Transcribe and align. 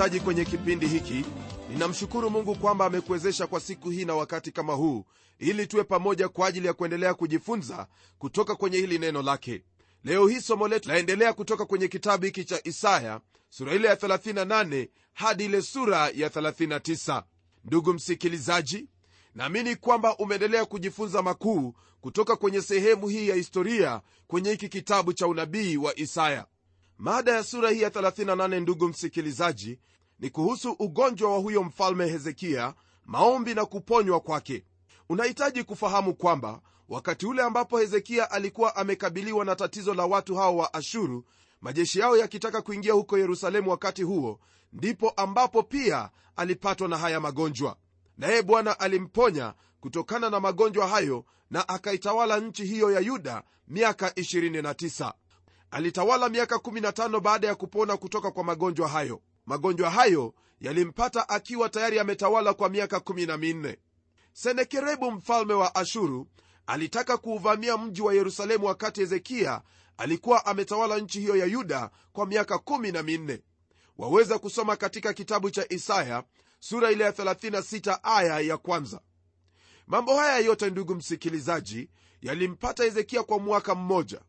msikilizaji 0.00 0.24
kwenye 0.24 0.44
kipindi 0.44 0.86
hiki 0.88 1.24
ninamshukuru 1.70 2.30
mungu 2.30 2.54
kwamba 2.54 2.86
amekuwezesha 2.86 3.46
kwa 3.46 3.60
siku 3.60 3.90
hii 3.90 4.04
na 4.04 4.14
wakati 4.14 4.52
kama 4.52 4.72
huu 4.74 5.04
ili 5.38 5.66
tuwe 5.66 5.84
pamoja 5.84 6.28
kwa 6.28 6.48
ajili 6.48 6.66
ya 6.66 6.72
kuendelea 6.72 7.14
kujifunza 7.14 7.86
kutoka 8.18 8.54
kwenye 8.54 8.76
hili 8.78 8.98
neno 8.98 9.22
lake. 9.22 9.62
Leo 10.04 10.28
hii 10.28 10.40
somo 10.40 10.68
letu 10.68 10.88
laendelea 10.88 11.32
kutoka 11.32 11.64
kwenye 11.66 11.88
kitabu 11.88 12.24
hiki 12.24 12.44
cha 12.44 12.60
isaya 12.64 13.20
sura 13.48 13.74
ile 13.74 13.88
ya 13.88 13.94
38 13.94 14.88
hadi 15.12 15.44
ile 15.44 15.62
sura 15.62 15.98
ya 16.14 16.28
39 16.28 17.22
ndugu 17.64 17.92
msikilizaji 17.92 18.88
naamini 19.34 19.76
kwamba 19.76 20.16
umeendelea 20.16 20.64
kujifunza 20.64 21.22
makuu 21.22 21.74
kutoka 22.00 22.36
kwenye 22.36 22.62
sehemu 22.62 23.08
hii 23.08 23.28
ya 23.28 23.34
historia 23.34 24.00
kwenye 24.26 24.50
hiki 24.50 24.68
kitabu 24.68 25.12
cha 25.12 25.26
unabii 25.26 25.76
wa 25.76 25.98
isaya. 25.98 26.46
Mada 27.00 27.32
ya 27.32 27.42
sura 27.44 27.70
hii 27.70 27.80
ya 27.82 27.88
38 27.88 28.60
ndugu 28.60 28.88
msikilizaji 28.88 29.78
ni 30.20 30.30
kuhusu 30.30 30.70
ugonjwa 30.78 31.32
wa 31.32 31.38
huyo 31.38 31.62
mfalme 31.62 32.06
hezekia 32.06 32.74
maombi 33.06 33.54
na 33.54 33.64
kuponywa 33.66 34.20
kwake. 34.20 34.64
Unahitaji 35.08 35.64
kufahamu 35.64 36.14
kwamba 36.14 36.60
wakati 36.88 37.26
ule 37.26 37.42
ambapo 37.42 37.78
hezekia 37.78 38.30
alikuwa 38.30 38.76
amekabiliwa 38.76 39.44
na 39.44 39.56
tatizo 39.56 39.94
la 39.94 40.06
watu 40.06 40.36
hao 40.36 40.56
wa 40.56 40.74
ashuru 40.74 41.24
majeshi 41.60 41.98
yao 41.98 42.16
yakitaka 42.16 42.62
kuingia 42.62 42.92
huko 42.92 43.18
yerusalemu 43.18 43.70
wakati 43.70 44.02
huo 44.02 44.40
ndipo 44.72 45.10
ambapo 45.10 45.62
pia 45.62 46.10
alipatwa 46.36 46.88
na 46.88 46.98
haya 46.98 47.20
magonjwa. 47.20 47.76
Naye 48.18 48.42
bwana 48.42 48.80
alimponya 48.80 49.54
kutokana 49.80 50.30
na 50.30 50.40
magonjwa 50.40 50.88
hayo 50.88 51.24
na 51.50 51.68
akaitawala 51.68 52.40
nchi 52.40 52.64
hiyo 52.64 52.90
ya 52.90 53.00
yuda 53.00 53.42
miaka 53.68 54.08
29 54.08 55.12
alitawala 55.70 56.28
miaka 56.28 56.56
15 56.56 57.20
baada 57.20 57.46
ya 57.46 57.54
kupona 57.54 57.96
kutoka 57.96 58.30
kwa 58.30 58.44
magonjwa 58.44 58.88
hayo 58.88 59.20
magonjwa 59.54 59.90
hayo 59.90 60.34
yalimpata 60.60 61.28
akiwa 61.28 61.68
tayari 61.68 61.98
ametawala 61.98 62.54
kwa 62.54 62.68
miaka 62.68 62.96
14 62.98 63.76
senekerebu 64.32 65.10
mfalme 65.10 65.54
wa 65.54 65.74
ashuru 65.74 66.28
alitaka 66.66 67.16
kuuvamia 67.16 67.78
mji 67.78 68.02
wa 68.02 68.14
yerusalemu 68.14 68.66
wakati 68.66 69.00
hezekia 69.00 69.62
alikuwa 69.96 70.46
ametawala 70.46 70.98
nchi 70.98 71.20
hiyo 71.20 71.36
ya 71.36 71.46
yuda 71.46 71.90
kwa 72.12 72.26
miaka 72.26 72.54
14 72.54 73.38
waweza 73.98 74.38
kusoma 74.38 74.76
katika 74.76 75.12
kitabu 75.12 75.50
cha 75.50 75.66
isaya 75.72 76.24
sura 76.60 76.90
ile 76.90 77.04
ya 77.04 77.10
36 77.10 77.98
aya 78.02 78.40
ya 78.40 78.56
kwanza. 78.58 79.00
Mambo 79.86 80.16
haya 80.16 80.38
yote 80.38 80.70
ndugu 80.70 80.94
msikilizaji 80.94 81.90
yalimpata 82.22 82.84
hezekia 82.84 83.22
kwa 83.22 83.38
mwaka 83.38 83.74
mmoja. 83.74 84.20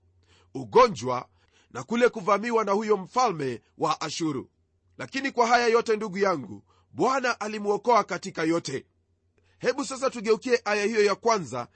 Ugonjwa 0.53 1.27
na 1.71 1.83
kule 1.83 2.09
kuvamiwa 2.09 2.63
na 2.63 2.71
huyo 2.71 2.97
mfalme 2.97 3.61
wa 3.77 4.01
ashuru 4.01 4.49
lakini 4.97 5.31
kwa 5.31 5.47
haya 5.47 5.67
yote 5.67 5.95
ndugu 5.95 6.17
yangu 6.17 6.63
bwana 6.91 7.39
alimwokoa 7.39 8.03
katika 8.03 8.43
yote. 8.43 8.85
Hebu 9.59 9.85
sasa 9.85 10.09
tugeukie 10.09 10.61
aya 10.65 10.85
hiyo 10.85 11.05
ya 11.05 11.15
kwanza 11.15 11.67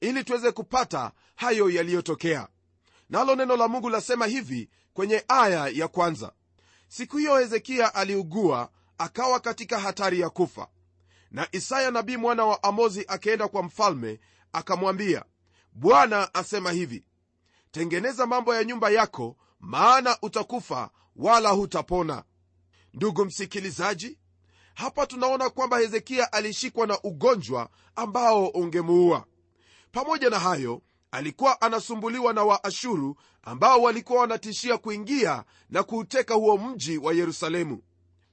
ili 0.00 0.24
tuweze 0.24 0.52
kupata 0.52 1.12
hayo 1.36 1.70
yaliyotokea. 1.70 2.48
Nalo 3.10 3.34
neno 3.36 3.56
la 3.56 3.68
mungu 3.68 3.88
lasema 3.90 4.26
hivi 4.26 4.70
kwenye 4.94 5.24
aya 5.28 5.68
ya 5.68 5.88
kwanza. 5.88 6.32
Siku 6.88 7.16
hiyo 7.16 7.38
hezekiya 7.38 7.94
aliugua 7.94 8.70
akawa 8.98 9.40
katika 9.40 9.78
hatari 9.80 10.20
ya 10.20 10.30
kufa. 10.30 10.68
Na 11.30 11.48
isaya 11.52 11.90
nabii 11.90 12.16
mwana 12.16 12.44
wa 12.44 12.62
amozi 12.62 13.04
akaenda 13.08 13.48
kwa 13.48 13.62
mfalme 13.62 14.20
akamwambia 14.52 15.24
bwana 15.72 16.34
asema 16.34 16.70
hivi 16.72 17.04
tengeneza 17.70 18.26
mambo 18.26 18.54
ya 18.54 18.64
nyumba 18.64 18.90
yako 18.90 19.36
maana 19.60 20.18
utakufa 20.22 20.90
wala 21.16 21.48
hutapona 21.50 22.24
ndugu 22.94 23.24
msikilizaji 23.24 24.18
hapa 24.74 25.06
tunaona 25.06 25.50
kwamba 25.50 25.78
hezekia 25.78 26.32
alishikwa 26.32 26.86
na 26.86 26.98
ugonjwa 27.02 27.68
ambao 27.96 28.46
ungemuua. 28.48 29.24
Pamoja 29.92 30.30
na 30.30 30.38
hayo 30.38 30.82
alikuwa 31.10 31.60
anasumbuliwa 31.60 32.32
na 32.32 32.44
waashuru 32.44 33.16
ambao 33.42 33.82
walikuwa 33.82 34.20
wanatishia 34.20 34.78
kuingia 34.78 35.44
na 35.70 35.82
kuuteka 35.82 36.34
huo 36.34 36.58
mji 36.58 36.98
wa 36.98 37.12
yerusalemu. 37.12 37.82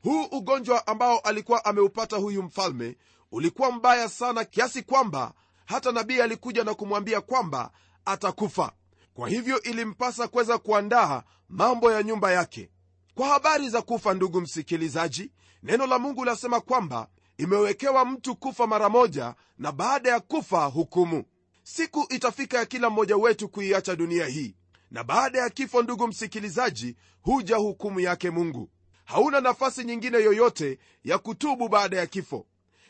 Huu 0.03 0.23
ugonjwa 0.23 0.88
ambao 0.88 1.19
alikuwa 1.19 1.66
ameupata 1.66 2.17
huyu 2.17 2.44
mfalme 2.44 2.97
ulikuwa 3.31 3.71
mbaya 3.71 4.09
sana 4.09 4.45
kiasi 4.45 4.81
kwamba 4.83 5.33
hata 5.66 5.91
nabii 5.91 6.19
alikuja 6.21 6.63
na 6.63 6.73
kumwambia 6.73 7.21
kwamba 7.21 7.71
atakufa. 8.05 8.71
Kwa 9.13 9.29
hivyo 9.29 9.61
ilimpasa 9.61 10.27
kuweza 10.27 10.57
kuandaa 10.57 11.23
mambo 11.50 11.91
ya 11.91 12.03
nyumba 12.03 12.31
yake 12.31 12.69
kwa 13.16 13.27
habari 13.27 13.69
za 13.69 13.81
kufa 13.81 14.13
ndugu 14.13 14.41
msikilizaji 14.41 15.31
neno 15.63 15.88
la 15.88 15.99
mungu 15.99 16.25
lasema 16.25 16.61
kwamba 16.61 17.07
imewekewa 17.38 18.05
mtu 18.05 18.35
kufa 18.35 18.67
mara 18.67 18.89
moja 18.89 19.35
na 19.57 19.72
baada 19.72 20.09
ya 20.09 20.19
kufa 20.19 20.66
hukumu. 20.66 21.23
Siku 21.63 22.05
itafika 22.09 22.57
ya 22.57 22.66
kila 22.66 22.89
mmoja 22.89 23.17
wetu 23.17 23.50
kuiacha 23.50 23.95
dunia 23.95 24.25
hii 24.25 24.55
na 24.91 25.03
baada 25.03 25.39
ya 25.39 25.50
kifo 25.50 25.83
ndugu 25.83 26.07
msikilizaji 26.07 26.95
huja 27.21 27.55
hukumu 27.55 28.00
yake 28.00 28.29
mungu. 28.29 28.69
Hauna 29.05 29.41
nafasi 29.41 29.83
nyingine 29.83 30.17
yoyote 30.17 30.79
ya 31.03 31.17
kutubu 31.17 31.69
baada 31.69 31.97
ya 31.97 32.07
kifo. 32.07 32.45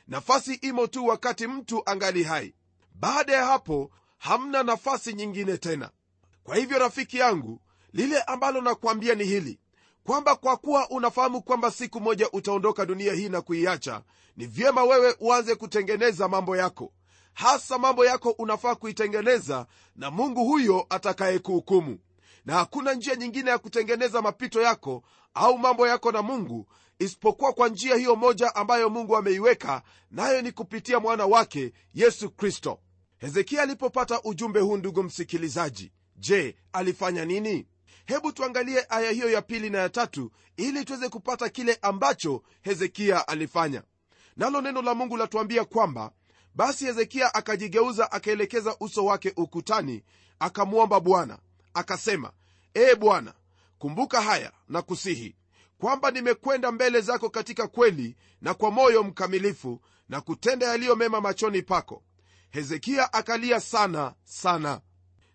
Nafasi 0.08 0.54
imo 0.54 0.88
tu 0.88 1.06
wakati 1.08 1.48
mtu 1.48 1.82
angali 1.90 2.24
hai. 2.24 2.54
Baada 2.96 3.34
ya 3.34 3.46
hapo 3.46 3.92
hamna 4.18 4.64
nafasi 4.64 5.14
nyingine 5.14 5.58
tena. 5.58 5.90
Kwa 6.44 6.56
hivyo 6.56 6.80
rafiki 6.80 7.18
yangu 7.18 7.62
lile 7.94 8.22
ambalo 8.22 8.62
nakwambia 8.62 9.16
ni 9.16 9.24
hili 9.24 9.60
kwamba 10.04 10.36
kwa 10.36 10.58
kuwa 10.58 10.90
unafahamu 10.90 11.42
kwamba 11.42 11.72
siku 11.72 12.02
moja 12.02 12.30
utaondoka 12.32 12.86
dunia 12.86 13.14
hii 13.14 13.30
na 13.30 13.42
kuiacha 13.42 14.02
ni 14.38 14.46
vyema 14.46 14.84
wewe 14.84 15.16
uanze 15.20 15.56
kutengeneza 15.56 16.28
mambo 16.28 16.58
yako. 16.58 16.94
Hasa 17.34 17.78
mambo 17.78 18.06
yako 18.06 18.30
unafaa 18.30 18.76
kuitengeneza 18.76 19.66
na 19.96 20.12
mungu 20.12 20.46
huyo 20.46 20.86
atakayekuhukumu. 20.90 22.00
Na 22.46 22.54
hakuna 22.54 22.94
njia 22.94 23.16
nyingine 23.16 23.50
ya 23.50 23.58
kutengeneza 23.58 24.22
mapito 24.22 24.62
yako 24.62 25.04
au 25.34 25.58
mambo 25.58 25.88
yako 25.88 26.12
na 26.12 26.22
mungu 26.22 26.68
isipokuwa 27.00 27.54
kwa 27.54 27.70
njia 27.70 27.96
hiyo 27.96 28.16
moja 28.16 28.56
ambayo 28.56 28.90
mungu 28.90 29.18
ameiweka 29.18 29.82
nayo 30.12 30.42
ni 30.42 30.52
kupitia 30.52 31.00
mwana 31.00 31.26
wake 31.26 31.74
yesu 31.94 32.30
kristo. 32.30 32.80
Hezekia 33.18 33.62
alipopata 33.62 34.22
ujumbe 34.24 34.60
huu 34.60 34.78
ndugu 34.78 35.04
msikilizaji 35.04 35.92
je 36.18 36.56
alifanya 36.74 37.26
nini 37.26 37.68
hebu 38.12 38.32
tuangalie 38.32 38.86
aya 38.90 39.12
hiyo 39.12 39.30
ya 39.30 39.42
pili 39.42 39.70
na 39.70 39.78
ya 39.78 39.90
tatu 39.90 40.32
ili 40.58 40.86
tuweze 40.86 41.10
kupata 41.10 41.50
kile 41.50 41.78
ambacho 41.82 42.44
hezekia 42.62 43.28
alifanya. 43.28 43.84
Nalo 44.38 44.62
neno 44.62 44.82
la 44.82 44.96
mungu 44.96 45.18
latuambia 45.18 45.66
kwamba 45.66 46.12
basi 46.56 46.86
hezekia 46.86 47.34
akajigeuza 47.34 48.12
akaelekeza 48.12 48.76
uso 48.80 49.06
wake 49.06 49.34
ukutani 49.38 50.04
akamwomba 50.40 51.00
bwana 51.00 51.40
akasema 51.74 52.32
ee 52.76 52.96
bwana 52.96 53.34
kumbuka 53.78 54.22
haya 54.22 54.52
na 54.70 54.82
kusihi 54.82 55.36
kwamba 55.78 56.12
nimekwenda 56.12 56.72
mbele 56.72 57.02
zako 57.02 57.30
katika 57.30 57.68
kweli 57.68 58.16
na 58.42 58.54
kwa 58.54 58.72
moyo 58.72 59.04
mkamilifu 59.04 59.82
na 60.10 60.22
kutenda 60.22 60.66
yaliyo 60.68 60.96
mema 60.96 61.22
machoni 61.22 61.62
pako. 61.62 62.04
Hezekia 62.50 63.14
akalia 63.14 63.60
sana 63.60 64.14
sana. 64.24 64.82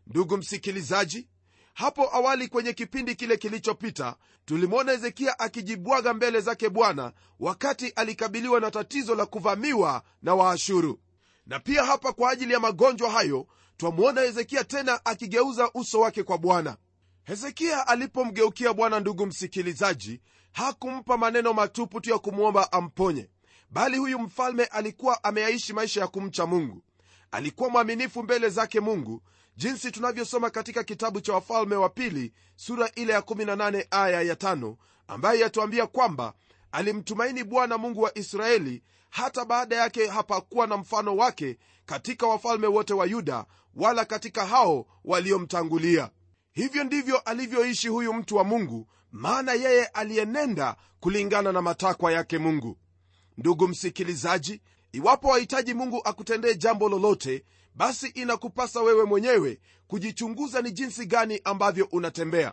Ndugu 0.06 0.36
msikilizaji 0.36 1.28
hapo 1.76 2.14
awali 2.16 2.48
kwenye 2.48 2.72
kipindi 2.72 3.14
kile 3.14 3.36
kilichopita 3.36 4.16
tulimwona 4.44 4.92
hezekia 4.92 5.38
akijibwaga 5.38 6.14
mbele 6.14 6.40
zake 6.40 6.68
bwana 6.68 7.12
wakati 7.40 7.88
alikabiliwa 7.88 8.60
na 8.60 8.70
tatizo 8.70 9.14
la 9.14 9.26
kuvamiwa 9.26 10.02
na 10.22 10.34
waashuru. 10.34 11.00
Na 11.46 11.60
pia 11.60 11.84
hapa 11.84 12.12
kwa 12.12 12.30
ajili 12.30 12.52
ya 12.52 12.60
magonjwa 12.60 13.10
hayo 13.10 13.46
twamwona 13.76 14.20
hezekia 14.20 14.64
tena 14.64 15.00
akigeuza 15.04 15.70
uso 15.74 16.00
wake 16.00 16.22
kwa 16.22 16.38
bwana. 16.38 16.76
Hezekia 17.24 17.86
alipomgeukia 17.86 18.72
bwana 18.72 19.00
ndugu 19.00 19.26
msikilizaji 19.26 20.20
hakumpa 20.52 21.16
maneno 21.16 21.52
matupu 21.52 22.00
tu 22.00 22.10
ya 22.10 22.18
kumwomba 22.18 22.72
amponye 22.72 23.30
bali 23.70 23.96
huyu 23.98 24.18
mfalme 24.18 24.64
alikuwa 24.64 25.24
ameyaishi 25.24 25.72
maisha 25.72 26.00
ya 26.00 26.06
kumcha 26.06 26.46
mungu. 26.46 26.82
Alikuwa 27.30 27.70
mwaminifu 27.70 28.22
mbele 28.22 28.48
zake 28.48 28.80
mungu 28.80 29.22
jinsi 29.56 29.90
tunavyosoma 29.90 30.50
katika 30.50 30.84
kitabu 30.84 31.20
cha 31.20 31.32
wafalme 31.32 31.76
wa 31.76 31.88
pili 31.88 32.32
sura 32.56 32.90
ile 32.94 33.12
ya 33.12 33.20
18 33.20 33.86
aya 33.90 34.22
ya 34.22 34.34
5 34.34 34.76
ambaye 35.08 35.40
yatuambia 35.40 35.86
kwamba 35.86 36.34
alimtumaini 36.72 37.44
bwana 37.44 37.78
mungu 37.78 38.00
wa 38.02 38.18
israeli 38.18 38.82
hata 39.10 39.44
baada 39.44 39.76
yake 39.76 40.06
hapakuwa 40.06 40.66
na 40.66 40.76
mfano 40.76 41.16
wake 41.16 41.58
katika 41.86 42.26
wafalme 42.26 42.66
wote 42.66 42.94
wa 42.94 43.06
yuda 43.06 43.44
wala 43.74 44.04
katika 44.04 44.46
hao 44.46 44.86
waliomtangulia. 45.04 46.10
Hivyo 46.52 46.84
ndivyo 46.84 47.18
alivyoishi 47.18 47.88
huyu 47.88 48.12
mtu 48.12 48.36
wa 48.36 48.44
mungu 48.44 48.88
maana 49.12 49.52
yeye 49.52 49.86
aliyenenda 49.86 50.76
kulingana 51.00 51.52
na 51.52 51.62
matakwa 51.62 52.12
yake 52.12 52.38
mungu. 52.38 52.78
Ndugu 53.38 53.68
msikilizaji 53.68 54.60
iwapo 54.92 55.28
wahitaji 55.28 55.74
mungu 55.74 56.00
akutendee 56.04 56.54
jambo 56.54 56.88
lolote 56.88 57.44
basi 57.76 58.06
inakupasa 58.06 58.80
wewe 58.82 59.04
mwenyewe 59.04 59.60
kujichunguza 59.86 60.62
ni 60.62 60.70
jinsi 60.72 61.06
gani 61.06 61.40
ambavyo 61.44 61.88
unatembea. 61.92 62.52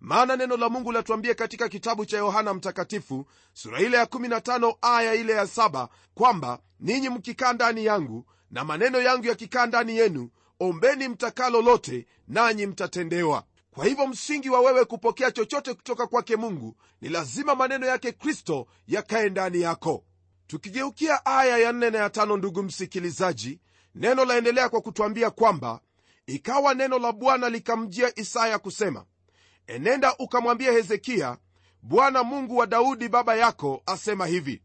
Maana 0.00 0.36
neno 0.36 0.56
la 0.56 0.68
mungu 0.68 0.92
latuambia 0.92 1.34
katika 1.34 1.68
kitabu 1.68 2.06
cha 2.06 2.16
yohana 2.18 2.54
mtakatifu 2.54 3.26
sura 3.52 3.80
ile 3.80 3.96
ya 3.96 4.04
15 4.04 4.74
aya 4.82 5.14
ile 5.14 5.32
ya 5.32 5.44
7 5.44 5.88
kwamba 6.14 6.58
ninyi 6.80 7.08
mkikaa 7.08 7.52
ndani 7.52 7.84
yangu 7.84 8.26
na 8.50 8.64
maneno 8.64 9.00
yangu 9.02 9.26
yakikaa 9.26 9.66
ndani 9.66 9.96
yenu 9.96 10.30
ombeni 10.60 11.08
mtakalo 11.08 11.62
lote 11.62 12.06
nanyi 12.28 12.66
mtatendewa. 12.66 13.44
Kwa 13.70 13.84
hivyo 13.84 14.06
msingi 14.06 14.50
wa 14.50 14.60
wewe 14.60 14.84
kupokea 14.84 15.30
chochote 15.30 15.74
kutoka 15.74 16.06
kwake 16.06 16.36
mungu 16.36 16.76
ni 17.00 17.08
lazima 17.08 17.54
maneno 17.54 17.86
yake 17.86 18.12
kristo 18.12 18.66
yakaye 18.86 19.28
ndani 19.30 19.60
yako. 19.60 20.04
Tukigeukia 20.46 21.26
aya 21.26 21.58
ya 21.58 21.72
4 21.72 21.90
na 21.92 21.98
ya 21.98 22.08
5 22.08 22.36
ndugu 22.36 22.62
msikilizaji 22.62 23.60
neno 23.94 24.24
laendelea 24.24 24.68
kwa 24.68 24.80
kutwambia 24.80 25.30
kwamba 25.30 25.80
ikawa 26.26 26.74
neno 26.74 26.98
la 26.98 27.12
bwana 27.12 27.48
likamjia 27.50 28.18
isaya 28.18 28.58
kusema 28.58 29.04
enenda 29.66 30.16
ukamwambia 30.18 30.72
hezekiya 30.72 31.38
bwana 31.82 32.22
mungu 32.22 32.56
wa 32.56 32.66
daudi 32.66 33.08
baba 33.08 33.34
yako 33.36 33.82
asema 33.86 34.26
hivi 34.26 34.62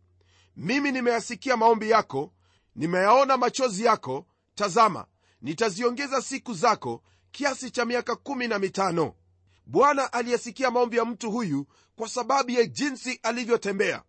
mimi 0.57 0.91
nimeyasikia 0.91 1.57
maombi 1.57 1.89
yako 1.89 2.33
nimeyaona 2.75 3.37
machozi 3.37 3.85
yako 3.85 4.25
tazama 4.55 5.05
nitaziongeza 5.41 6.21
siku 6.21 6.53
zako 6.53 7.03
kiasi 7.31 7.71
cha 7.71 7.85
miaka 7.85 8.15
kumi 8.15 8.47
na 8.47 8.59
mitano. 8.59 9.13
Bwana 9.65 10.13
aliyesikia 10.13 10.71
maombi 10.71 10.97
ya 10.97 11.05
mtu 11.05 11.31
huyu 11.31 11.65
kwa 11.95 12.09
sababu 12.09 12.51
ya 12.51 12.65
jinsi 12.65 13.19
alivyotembea. 13.23 14.03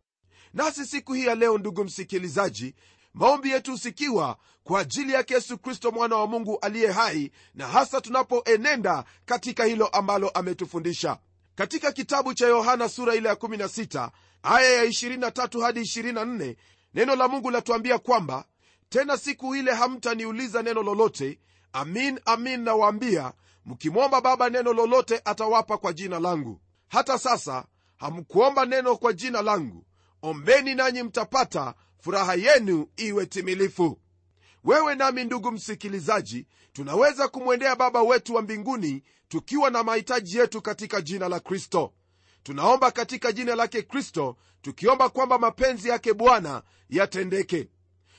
Nasi 0.54 0.86
siku 0.86 1.12
hii 1.14 1.26
ya 1.26 1.34
leo 1.34 1.58
ndugu 1.58 1.84
msikilizaji 1.84 2.74
maombi 3.14 3.50
yetu 3.50 3.70
husikiwa 3.70 4.36
kwa 4.64 4.80
ajili 4.80 5.12
yake 5.12 5.34
yesu 5.34 5.58
kristo 5.58 5.90
mwana 5.90 6.16
wa 6.16 6.26
mungu 6.26 6.58
aliye 6.62 6.92
hai 6.92 7.30
na 7.54 7.68
hasa 7.68 8.00
tunapoenenda 8.00 9.04
katika 9.24 9.64
hilo 9.64 9.86
ambalo 9.86 10.28
ametufundisha. 10.28 11.18
Katika 11.54 11.92
kitabu 11.92 12.34
cha 12.34 12.46
yohana 12.46 12.88
sura 12.88 13.14
ile 13.14 13.28
ya 13.28 13.34
16 13.34 14.10
aya 14.42 14.70
ya 14.72 14.84
23 14.84 15.62
hadi 15.62 15.80
24 15.80 16.56
neno 16.94 17.16
la 17.16 17.28
mungu 17.28 17.50
latuambia 17.50 17.98
kwamba 17.98 18.44
tena 18.88 19.16
siku 19.16 19.54
ile 19.54 19.74
hamtaniuliza 19.74 20.62
neno 20.62 20.82
lolote. 20.82 21.38
Amin 21.72 22.20
amin 22.24 22.60
nawaambia 22.60 23.32
mkimwomba 23.66 24.20
baba 24.20 24.50
neno 24.50 24.72
lolote 24.72 25.20
atawapa 25.24 25.78
kwa 25.78 25.92
jina 25.92 26.18
langu. 26.18 26.60
Hata 26.88 27.18
sasa 27.18 27.64
hamkuomba 27.96 28.64
neno 28.66 28.96
kwa 28.96 29.12
jina 29.12 29.42
langu. 29.42 29.84
Ombeni 30.22 30.74
nanyi 30.74 31.02
mtapata 31.02 31.74
furaha 32.00 32.34
yenu 32.34 32.88
iwe 32.96 33.26
timilifu. 33.26 33.98
Wewe 34.64 34.94
nami 34.94 35.24
ndugu 35.24 35.50
msikilizaji 35.52 36.46
tunaweza 36.72 37.28
kumwendea 37.28 37.76
baba 37.76 38.02
wetu 38.02 38.34
wa 38.34 38.42
mbinguni 38.42 39.02
tukiwa 39.28 39.70
na 39.70 39.82
mahitaji 39.82 40.38
yetu 40.38 40.62
katika 40.62 41.00
jina 41.00 41.28
la 41.28 41.40
kristo. 41.40 41.92
Tunaomba 42.42 42.90
katika 42.90 43.32
jina 43.32 43.54
lake 43.54 43.82
kristo 43.82 44.36
tukiomba 44.62 45.08
kwamba 45.08 45.38
mapenzi 45.38 45.88
yake 45.88 46.12
bwana 46.14 46.62
yatendeke. 46.90 47.68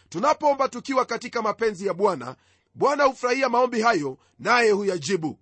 Tunapoomba 0.10 0.70
tukiwa 0.70 1.06
katika 1.06 1.42
mapenzi 1.42 1.86
ya 1.88 1.94
bwana 1.94 2.36
bwana 2.74 3.04
hufurahia 3.04 3.50
maombi 3.50 3.82
hayo 3.82 4.18
naye 4.40 4.72
huyajibu. 4.72 5.40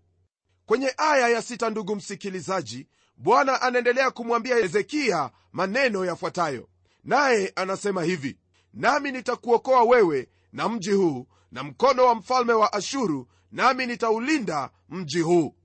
Kwenye 0.65 0.94
aya 0.97 1.30
ya 1.30 1.41
sita 1.41 1.69
ndugu 1.69 1.95
msikilizaji 1.95 2.88
bwana 3.18 3.62
anaendelea 3.62 4.12
kumwambia 4.12 4.56
hezekiya 4.56 5.31
maneno 5.51 6.06
yafuatayo 6.06 6.69
naye 7.04 7.51
anasema 7.56 8.04
hivi 8.04 8.38
nami 8.74 9.12
nitakuokoa 9.12 9.84
wewe 9.84 10.30
na 10.54 10.69
mji 10.69 10.92
huu 10.92 11.28
na 11.51 11.63
mkono 11.63 12.06
wa 12.06 12.16
mfalme 12.16 12.54
wa 12.54 12.74
ashuru 12.74 13.28
nami 13.51 13.86
nitaulinda 13.86 14.69
mji 14.90 15.19
huu. 15.19 15.56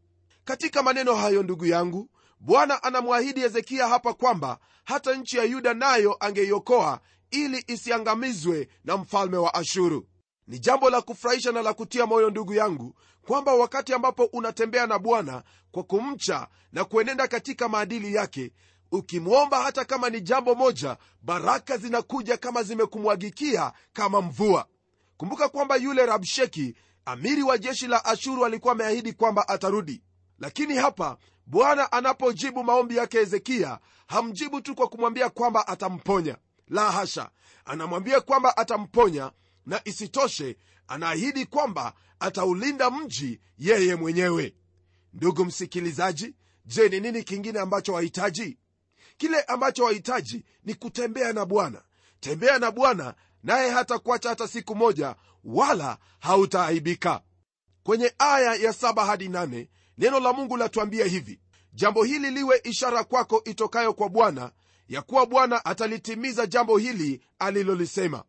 Katika 0.45 0.83
maneno 0.83 1.15
hayo 1.15 1.43
ndugu 1.43 1.67
yangu 1.67 2.11
bwana 2.41 2.83
anamwahidi 2.83 3.41
hezekiya 3.41 3.89
hapa 3.89 4.15
kwamba 4.15 4.59
hata 4.85 5.15
nchi 5.15 5.37
ya 5.37 5.45
yuda 5.45 5.75
nayo 5.75 6.17
angeiokoa 6.21 7.01
ili 7.31 7.65
isiangamizwe 7.67 8.69
na 8.85 8.97
mfalme 8.97 9.37
wa 9.37 9.55
ashuru. 9.55 10.07
Ni 10.47 10.59
jambo 10.59 10.91
la 10.91 11.03
kufurahisha 11.03 11.53
na 11.53 11.63
la 11.63 11.75
kutia 11.75 12.07
moyo 12.07 12.31
ndugu 12.31 12.55
yangu 12.55 12.95
kwamba 13.27 13.55
wakati 13.55 13.95
ambapo 13.95 14.25
unatembea 14.25 14.87
na 14.87 14.99
bwana 14.99 15.43
kwa 15.71 15.83
kumcha 15.83 16.49
na 16.73 16.85
kuenenda 16.85 17.29
katika 17.29 17.69
maadili 17.69 18.15
yake 18.15 18.53
ukimwomba 18.95 19.63
hata 19.63 19.85
kama 19.85 20.11
ni 20.11 20.21
jambo 20.21 20.55
moja 20.55 20.97
baraka 21.23 21.77
zinakuja 21.77 22.37
kama 22.37 22.63
zimekumwagikia 22.63 23.73
kama 23.93 24.21
mvua. 24.23 24.67
Kumbuka 25.17 25.49
kwamba 25.49 25.77
yule 25.77 26.07
rabsheki 26.07 26.75
amiri 27.05 27.43
wa 27.43 27.59
jeshi 27.59 27.87
la 27.87 28.05
ashuru 28.05 28.45
alikuwa 28.45 28.73
ameahidi 28.73 29.13
kwamba 29.13 29.49
atarudi. 29.49 30.03
Lakini 30.39 30.77
hapa 30.77 31.17
bwana 31.47 31.93
anapojibu 31.93 32.65
maombi 32.65 32.97
yake 32.97 33.19
hezekiya 33.19 33.79
hamjibu 34.07 34.61
tu 34.61 34.75
kwa 34.75 34.89
kumwambia 34.89 35.31
kwamba 35.31 35.69
atamponya. 35.69 36.37
La 36.69 36.93
hasha! 36.93 37.31
Anamwambia 37.65 38.21
kwamba 38.21 38.57
atamponya 38.57 39.33
na 39.67 39.81
isitoshe 39.85 40.57
anaahidi 40.89 41.47
kwamba 41.47 41.93
ataulinda 42.21 42.91
mji 42.91 43.41
yeye 43.59 43.95
mwenyewe. 43.95 44.55
Ndugu 45.13 45.45
msikilizaji 45.45 46.35
je 46.67 46.89
ni 46.89 47.01
nini 47.01 47.23
kingine 47.23 47.59
ambacho 47.61 47.93
wahitaji 47.93 48.59
kile 49.17 49.41
ambacho 49.43 49.85
wahitaji 49.85 50.45
ni 50.65 50.75
kutembea 50.75 51.33
na 51.33 51.45
bwana. 51.47 51.83
Tembea 52.21 52.59
na 52.59 52.71
bwana 52.71 53.15
naye 53.43 53.71
hata 53.71 53.99
kuacha 53.99 54.29
hata 54.29 54.49
siku 54.49 54.75
moja 54.77 55.17
wala 55.45 55.99
hautaaibika. 56.21 57.21
Kwenye 57.83 58.15
aya 58.19 58.55
ya 58.55 58.73
7 58.73 59.07
hadi 59.07 59.29
nane 59.29 59.69
neno 59.99 60.21
la 60.21 60.33
mungu 60.33 60.57
latuambia 60.57 61.05
hivi. 61.07 61.41
Jambo 61.73 62.05
hili 62.05 62.31
liwe 62.31 62.61
ishara 62.65 63.05
kwako 63.05 63.43
itokayo 63.45 63.93
kwa 63.95 64.09
bwana 64.09 64.51
ya 64.89 65.03
kuwa 65.03 65.27
bwana 65.27 65.65
atalitimiza 65.65 66.47
jambo 66.47 66.79
hili 66.79 67.21
alilolisema. 67.39 68.25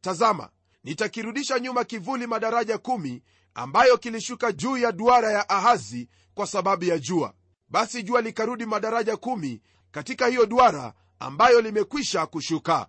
Tazama 0.00 0.48
nitakirudisha 0.84 1.58
nyuma 1.58 1.84
kivuli 1.84 2.26
madaraja 2.26 2.78
kumi 2.78 3.22
ambayo 3.54 3.98
kilishuka 3.98 4.52
juu 4.52 4.76
ya 4.76 4.92
duara 4.92 5.32
ya 5.32 5.48
ahazi 5.48 6.08
kwa 6.34 6.46
sababu 6.46 6.84
ya 6.84 6.98
jua. 6.98 7.34
Basi 7.68 8.02
jua 8.02 8.20
likarudi 8.20 8.66
madaraja 8.66 9.16
kumi 9.16 9.60
katika 9.96 10.26
hiyo 10.26 10.46
duara 10.46 10.94
ambayo 11.18 11.60
limekwisha 11.60 12.26
kushuka. 12.26 12.86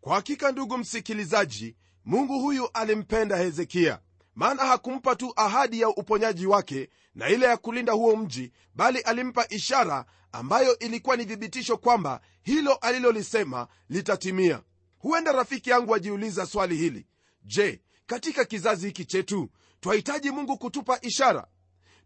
Kwa 0.00 0.14
hakika 0.14 0.52
ndugu 0.52 0.78
msikilizaji 0.78 1.76
mungu 2.04 2.40
huyu 2.40 2.68
alimpenda 2.74 3.36
hezekiya 3.36 4.00
maana 4.34 4.64
hakumpa 4.64 5.16
tu 5.16 5.32
ahadi 5.36 5.80
ya 5.80 5.88
uponyaji 5.88 6.46
wake 6.46 6.88
na 7.14 7.28
ile 7.28 7.46
ya 7.46 7.56
kulinda 7.56 7.92
huo 7.92 8.16
mji 8.16 8.52
bali 8.74 8.98
alimpa 9.00 9.46
ishara 9.48 10.04
ambayo 10.32 10.78
ilikuwa 10.78 11.16
ni 11.16 11.24
thibitisho 11.24 11.76
kwamba 11.76 12.20
hilo 12.42 12.74
alilolisema 12.74 13.68
litatimia. 13.88 14.62
Huenda 14.98 15.32
rafiki 15.32 15.70
yangu 15.70 15.94
ajiuliza 15.94 16.46
swali 16.46 16.76
hili. 16.76 17.06
Je 17.44 17.80
katika 18.06 18.44
kizazi 18.44 18.86
hiki 18.86 19.04
chetu 19.04 19.50
twahitaji 19.80 20.30
mungu 20.30 20.58
kutupa 20.58 20.98
ishara? 21.02 21.46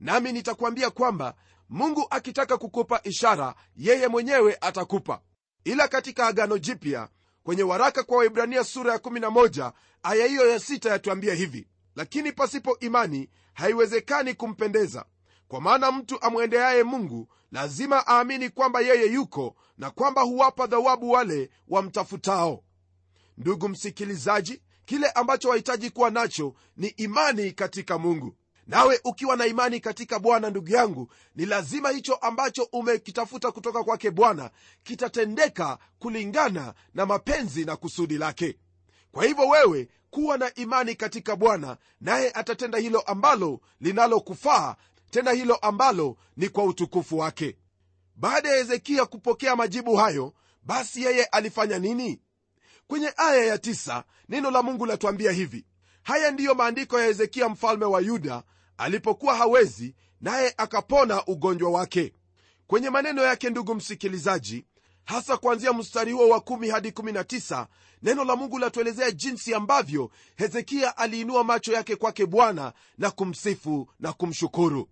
Nami 0.00 0.32
nitakwambia 0.32 0.90
kwamba 0.90 1.34
mungu 1.68 2.06
akitaka 2.10 2.56
kukupa 2.58 3.00
ishara 3.04 3.54
yeye 3.76 4.08
mwenyewe 4.08 4.56
atakupa. 4.60 5.20
Ila 5.64 5.88
katika 5.88 6.26
agano 6.26 6.58
jipya 6.58 7.08
kwenye 7.42 7.62
waraka 7.62 8.02
kwa 8.02 8.18
waibrania 8.18 8.64
sura 8.64 8.92
ya 8.92 8.98
11 8.98 9.72
aya 10.02 10.26
hiyo 10.26 10.50
ya 10.50 10.56
6 10.58 10.88
yatuambia 10.90 11.34
hivi 11.34 11.68
lakini 11.96 12.32
pasipo 12.32 12.78
imani 12.78 13.30
haiwezekani 13.54 14.34
kumpendeza. 14.34 15.04
Kwa 15.48 15.60
maana 15.60 15.92
mtu 15.92 16.22
amwendeaye 16.22 16.82
mungu 16.82 17.28
lazima 17.52 18.04
aamini 18.08 18.50
kwamba 18.50 18.80
yeye 18.80 19.12
yuko 19.12 19.56
na 19.78 19.90
kwamba 19.90 20.22
huwapa 20.22 20.66
dhawabu 20.66 21.10
wale 21.10 21.50
wamtafutao. 21.68 22.64
Ndugu 23.38 23.68
msikilizaji 23.68 24.62
kile 24.84 25.10
ambacho 25.10 25.48
wahitaji 25.48 25.90
kuwa 25.90 26.10
nacho 26.10 26.54
ni 26.76 26.86
imani 26.88 27.52
katika 27.52 27.98
mungu 27.98 28.36
nawe 28.68 29.00
ukiwa 29.04 29.36
na 29.36 29.46
imani 29.46 29.80
katika 29.80 30.18
bwana 30.18 30.50
ndugu 30.50 30.68
yangu 30.70 31.12
ni 31.36 31.46
lazima 31.46 31.90
hicho 31.90 32.14
ambacho 32.14 32.62
umekitafuta 32.72 33.52
kutoka 33.52 33.84
kwake 33.84 34.10
bwana 34.10 34.50
kitatendeka 34.82 35.78
kulingana 35.98 36.74
na 36.94 37.06
mapenzi 37.06 37.64
na 37.64 37.76
kusudi 37.76 38.18
lake. 38.18 38.58
Kwa 39.12 39.24
hivyo 39.24 39.48
wewe 39.48 39.88
kuwa 40.10 40.38
na 40.38 40.54
imani 40.54 40.94
katika 40.94 41.36
bwana 41.36 41.76
naye 42.00 42.30
atatenda 42.30 42.78
hilo 42.78 43.00
ambalo 43.00 43.60
linalokufaa 43.80 44.76
tena 45.10 45.30
hilo 45.32 45.54
ambalo 45.56 46.16
ni 46.36 46.48
kwa 46.48 46.64
utukufu 46.64 47.18
wake. 47.18 47.56
Baada 48.16 48.48
ya 48.48 48.56
hezekiya 48.56 49.06
kupokea 49.06 49.56
majibu 49.56 49.96
hayo 49.96 50.34
basi 50.62 51.02
yeye 51.02 51.24
alifanya 51.24 51.78
nini? 51.78 52.20
Kwenye 52.86 53.12
aya 53.16 53.44
ya 53.44 53.58
tisa, 53.58 54.04
neno 54.28 54.50
la 54.50 54.62
mungu 54.62 54.86
latuambia 54.86 55.32
hivi. 55.32 55.66
Haya 56.02 56.30
ndiyo 56.30 56.54
maandiko 56.54 57.00
ya 57.00 57.06
hezekiya 57.06 57.48
mfalme 57.48 57.84
wa 57.84 58.00
yuda 58.00 58.42
alipokuwa 58.78 59.34
hawezi 59.36 59.94
naye 60.20 60.54
akapona 60.56 61.24
ugonjwa 61.26 61.70
wake. 61.70 62.12
Kwenye 62.66 62.90
maneno 62.90 63.22
yake 63.22 63.50
ndugu 63.50 63.74
msikilizaji 63.74 64.64
hasa 65.04 65.36
kuanzia 65.36 65.72
mstari 65.72 66.12
huo 66.12 66.28
wa 66.28 66.38
1 66.38 66.70
hadi 66.70 66.90
19 66.90 67.66
neno 68.02 68.24
la 68.24 68.36
mungu 68.36 68.58
latuelezea 68.58 69.10
jinsi 69.10 69.54
ambavyo 69.54 70.10
hezekiya 70.36 70.96
aliinua 70.96 71.44
macho 71.44 71.72
yake 71.72 71.96
kwake 71.96 72.26
bwana 72.26 72.72
na 72.98 73.10
kumsifu 73.10 73.88
na 74.00 74.12
kumshukuru. 74.12 74.88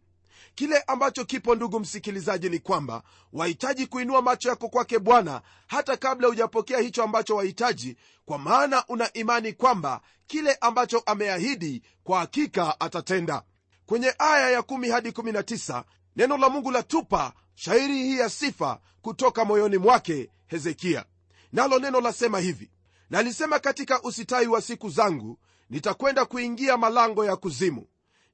Kile 0.54 0.78
ambacho 0.86 1.24
kipo 1.24 1.54
ndugu 1.54 1.80
msikilizaji 1.80 2.48
ni 2.50 2.58
kwamba 2.58 3.02
wahitaji 3.32 3.86
kuinua 3.86 4.22
macho 4.22 4.48
yako 4.48 4.68
kwake 4.68 4.98
bwana 4.98 5.42
hata 5.66 5.96
kabla 5.96 6.28
hujapokea 6.28 6.78
hicho 6.78 7.02
ambacho 7.02 7.36
wahitaji 7.36 7.96
kwa 8.24 8.38
maana 8.38 8.84
una 8.88 9.12
imani 9.12 9.52
kwamba 9.52 10.00
kile 10.26 10.54
ambacho 10.60 11.02
ameahidi 11.06 11.82
kwa 12.04 12.18
hakika 12.18 12.80
atatenda 12.80 13.42
kwenye 13.86 14.14
aya 14.18 14.50
ya 14.50 14.60
1 14.60 14.90
hadi 14.90 15.10
19 15.10 15.84
neno 16.16 16.36
la 16.36 16.48
mungu 16.48 16.70
latupa 16.70 17.32
shairi 17.54 17.94
hii 17.94 18.18
ya 18.18 18.28
sifa 18.30 18.80
kutoka 19.02 19.44
moyoni 19.44 19.78
mwake 19.78 20.30
hezekia. 20.46 21.04
Nalo 21.52 21.78
neno 21.78 22.00
lasema 22.00 22.38
hivi 22.38 22.70
nalisema 23.10 23.58
katika 23.58 24.02
usitawi 24.02 24.46
wa 24.46 24.62
siku 24.62 24.90
zangu 24.90 25.38
nitakwenda 25.70 26.24
kuingia 26.24 26.76
malango 26.76 27.24
ya 27.24 27.36
kuzimu. 27.36 27.86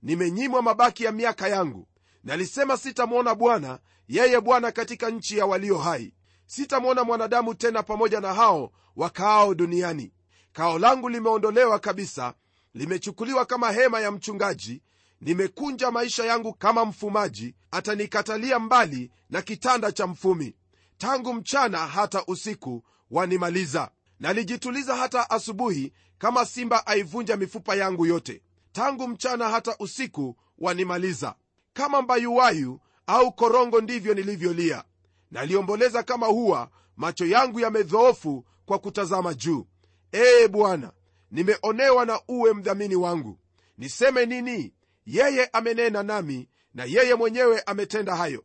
Nimenyimwa 0.02 0.62
mabaki 0.62 1.04
ya 1.04 1.12
miaka 1.12 1.48
yangu. 1.48 1.88
Nalisema 2.24 2.76
sitamwona 2.76 3.34
bwana 3.34 3.78
yeye 4.08 4.40
bwana 4.40 4.72
katika 4.72 5.10
nchi 5.10 5.38
ya 5.38 5.46
walio 5.46 5.78
hai. 5.78 6.14
Sitamwona 6.46 7.04
mwanadamu 7.04 7.54
tena 7.54 7.82
pamoja 7.82 8.20
na 8.20 8.34
hao 8.34 8.72
wakaao 8.96 9.54
duniani. 9.54 10.12
Kao 10.52 10.78
langu 10.78 11.08
limeondolewa 11.08 11.78
kabisa 11.78 12.34
limechukuliwa 12.74 13.44
kama 13.46 13.72
hema 13.72 14.00
ya 14.00 14.10
mchungaji 14.10 14.82
nimekunja 15.22 15.90
maisha 15.90 16.24
yangu 16.24 16.52
kama 16.54 16.84
mfumaji 16.84 17.54
atanikatalia 17.70 18.58
mbali 18.58 19.10
na 19.30 19.42
kitanda 19.42 19.92
cha 19.92 20.06
mfumi. 20.06 20.54
Tangu 20.98 21.34
mchana 21.34 21.78
hata 21.78 22.24
usiku 22.26 22.84
wanimaliza. 23.10 23.90
Nalijituliza 24.20 24.96
hata 24.96 25.30
asubuhi 25.30 25.92
kama 26.18 26.44
simba 26.46 26.86
aivunja 26.86 27.36
mifupa 27.36 27.74
yangu 27.74 28.06
yote. 28.06 28.42
Tangu 28.72 29.08
mchana 29.08 29.48
hata 29.48 29.76
usiku 29.78 30.36
wanimaliza. 30.58 31.34
Kama 31.72 32.02
mbayuwayu 32.02 32.80
au 33.06 33.32
korongo 33.32 33.80
ndivyo 33.80 34.14
nilivyolia. 34.14 34.84
Naliomboleza 35.30 36.02
kama 36.02 36.26
huwa 36.26 36.70
macho 36.96 37.26
yangu 37.26 37.60
yamedhoofu 37.60 38.44
kwa 38.66 38.78
kutazama 38.78 39.34
juu. 39.34 39.66
Ee 40.12 40.48
bwana 40.48 40.92
nimeonewa 41.30 42.06
na 42.06 42.20
uwe 42.28 42.52
mdhamini 42.54 42.96
wangu. 42.96 43.38
Niseme 43.78 44.26
nini 44.26 44.72
yeye 45.06 45.46
amenena 45.46 46.02
nami 46.02 46.48
na 46.74 46.84
yeye 46.84 47.14
mwenyewe 47.14 47.60
ametenda 47.60 48.16
hayo. 48.16 48.44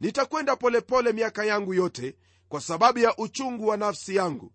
Nitakwenda 0.00 0.56
polepole 0.56 1.12
miaka 1.12 1.44
yangu 1.44 1.74
yote 1.74 2.16
kwa 2.48 2.60
sababu 2.60 2.98
ya 2.98 3.16
uchungu 3.16 3.66
wa 3.66 3.76
nafsi 3.76 4.16
yangu. 4.16 4.52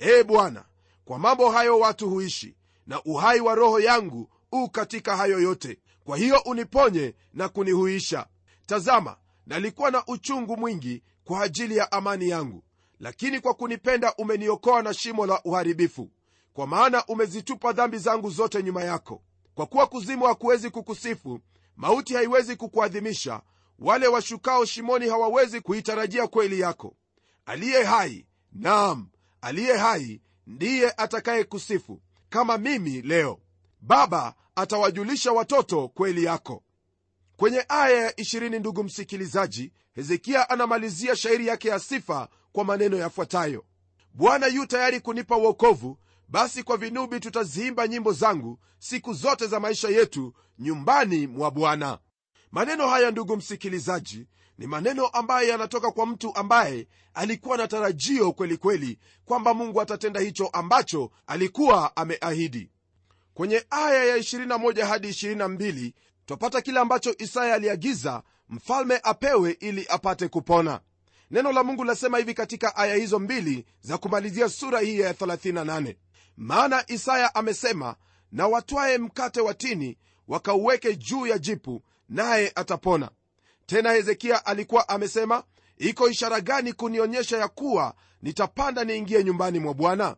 Ee 0.00 0.22
bwana 0.22 0.64
kwa 1.04 1.18
mambo 1.18 1.50
hayo 1.50 1.78
watu 1.78 2.10
huishi 2.10 2.56
na 2.86 3.02
uhai 3.02 3.40
wa 3.40 3.54
roho 3.54 3.80
yangu 3.80 4.30
u 4.52 4.68
katika 4.68 5.16
hayo 5.16 5.40
yote. 5.40 5.78
Kwa 6.04 6.16
hiyo 6.16 6.42
uniponye 6.44 7.14
na 7.32 7.48
kunihuisha. 7.48 8.26
Tazama 8.66 9.16
nalikuwa 9.46 9.90
na 9.90 10.06
uchungu 10.06 10.56
mwingi 10.56 11.02
kwa 11.24 11.42
ajili 11.42 11.76
ya 11.76 11.92
amani 11.92 12.28
yangu 12.28 12.64
lakini 13.00 13.40
kwa 13.40 13.54
kunipenda 13.54 14.14
umeniokoa 14.14 14.82
na 14.82 14.94
shimo 14.94 15.26
la 15.26 15.40
uharibifu 15.44 16.10
kwa 16.52 16.66
maana 16.66 17.06
umezitupa 17.06 17.72
dhambi 17.72 17.98
zangu 17.98 18.30
zote 18.30 18.62
nyuma 18.62 18.84
yako 18.84 19.22
kwa 19.54 19.66
kuwa 19.66 19.86
kuzimu 19.86 20.24
hakuwezi 20.24 20.70
kukusifu 20.70 21.40
mauti 21.76 22.14
haiwezi 22.14 22.56
kukuadhimisha 22.56 23.42
wale 23.78 24.06
washukao 24.06 24.64
shimoni 24.64 25.08
hawawezi 25.08 25.60
kuitarajia 25.60 26.26
kweli 26.26 26.60
yako. 26.60 26.94
Aliye 27.46 27.84
hai 27.84 28.26
naam 28.52 29.08
aliye 29.40 29.76
hai 29.76 30.20
ndiye 30.46 30.90
atakayekusifu, 30.96 32.00
kama 32.28 32.58
mimi 32.58 33.02
leo. 33.02 33.38
Baba 33.80 34.34
atawajulisha 34.56 35.32
watoto 35.32 35.88
kweli 35.88 36.24
yako. 36.24 36.62
Kwenye 37.36 37.64
aya 37.68 38.02
ya 38.02 38.10
20 38.10 38.58
ndugu 38.60 38.84
msikilizaji 38.84 39.72
hezekia 39.94 40.50
anamalizia 40.50 41.16
shairi 41.16 41.46
yake 41.46 41.68
ya 41.68 41.78
sifa 41.78 42.28
kwa 42.52 42.64
maneno 42.64 42.96
yafuatayo. 42.96 43.64
Bwana 44.14 44.46
yu 44.46 44.66
tayari 44.66 45.00
kunipa 45.00 45.36
uokovu 45.36 45.98
basi 46.28 46.62
kwa 46.62 46.76
vinubi 46.76 47.20
tutaziimba 47.20 47.88
nyimbo 47.88 48.12
zangu 48.12 48.58
siku 48.78 49.14
zote 49.14 49.46
za 49.46 49.60
maisha 49.60 49.88
yetu 49.88 50.34
nyumbani 50.58 51.26
mwa 51.26 51.50
bwana. 51.50 51.98
Maneno 52.52 52.88
haya 52.88 53.10
ndugu 53.10 53.36
msikilizaji 53.36 54.26
ni 54.58 54.66
maneno 54.66 55.06
ambayo 55.06 55.48
yanatoka 55.48 55.90
kwa 55.90 56.06
mtu 56.06 56.36
ambaye 56.36 56.88
alikuwa 57.14 57.56
na 57.56 57.68
tarajio 57.68 58.32
kwelikweli 58.32 58.98
kwamba 59.24 59.54
mungu 59.54 59.80
atatenda 59.80 60.20
hicho 60.20 60.46
ambacho 60.46 61.10
alikuwa 61.26 61.96
ameahidi. 61.96 62.70
Kwenye 63.34 63.64
aya 63.70 64.04
ya 64.04 64.18
21 64.18 64.84
hadi 64.86 65.08
22 65.08 65.92
twapata 66.26 66.60
kile 66.60 66.80
ambacho 66.80 67.14
isaya 67.18 67.54
aliagiza 67.54 68.22
mfalme 68.48 69.00
apewe 69.02 69.50
ili 69.60 69.86
apate 69.88 70.28
kupona. 70.28 70.80
Neno 71.30 71.52
la 71.52 71.64
mungu 71.64 71.84
lasema 71.84 72.18
hivi 72.18 72.34
katika 72.34 72.76
aya 72.76 72.94
hizo 72.94 73.18
mbili 73.18 73.66
za 73.80 73.98
kumalizia 73.98 74.48
sura 74.48 74.80
hii 74.80 75.00
ya 75.00 75.12
38 75.12 75.94
maana 76.36 76.84
isaya 76.86 77.34
amesema 77.34 77.96
na 78.32 78.46
watwaye 78.46 78.98
mkate 78.98 79.40
wa 79.40 79.54
tini 79.54 79.98
wakauweke 80.28 80.96
juu 80.96 81.26
ya 81.26 81.38
jipu 81.38 81.82
naye 82.08 82.52
atapona. 82.54 83.10
Tena 83.66 83.92
hezekia 83.92 84.46
alikuwa 84.46 84.88
amesema 84.88 85.44
iko 85.78 86.08
ishara 86.08 86.40
gani 86.40 86.72
kunionyesha 86.72 87.38
ya 87.38 87.48
kuwa 87.48 87.94
nitapanda 88.22 88.84
niingie 88.84 89.24
nyumbani 89.24 89.58
mwa 89.58 89.74
bwana? 89.74 90.16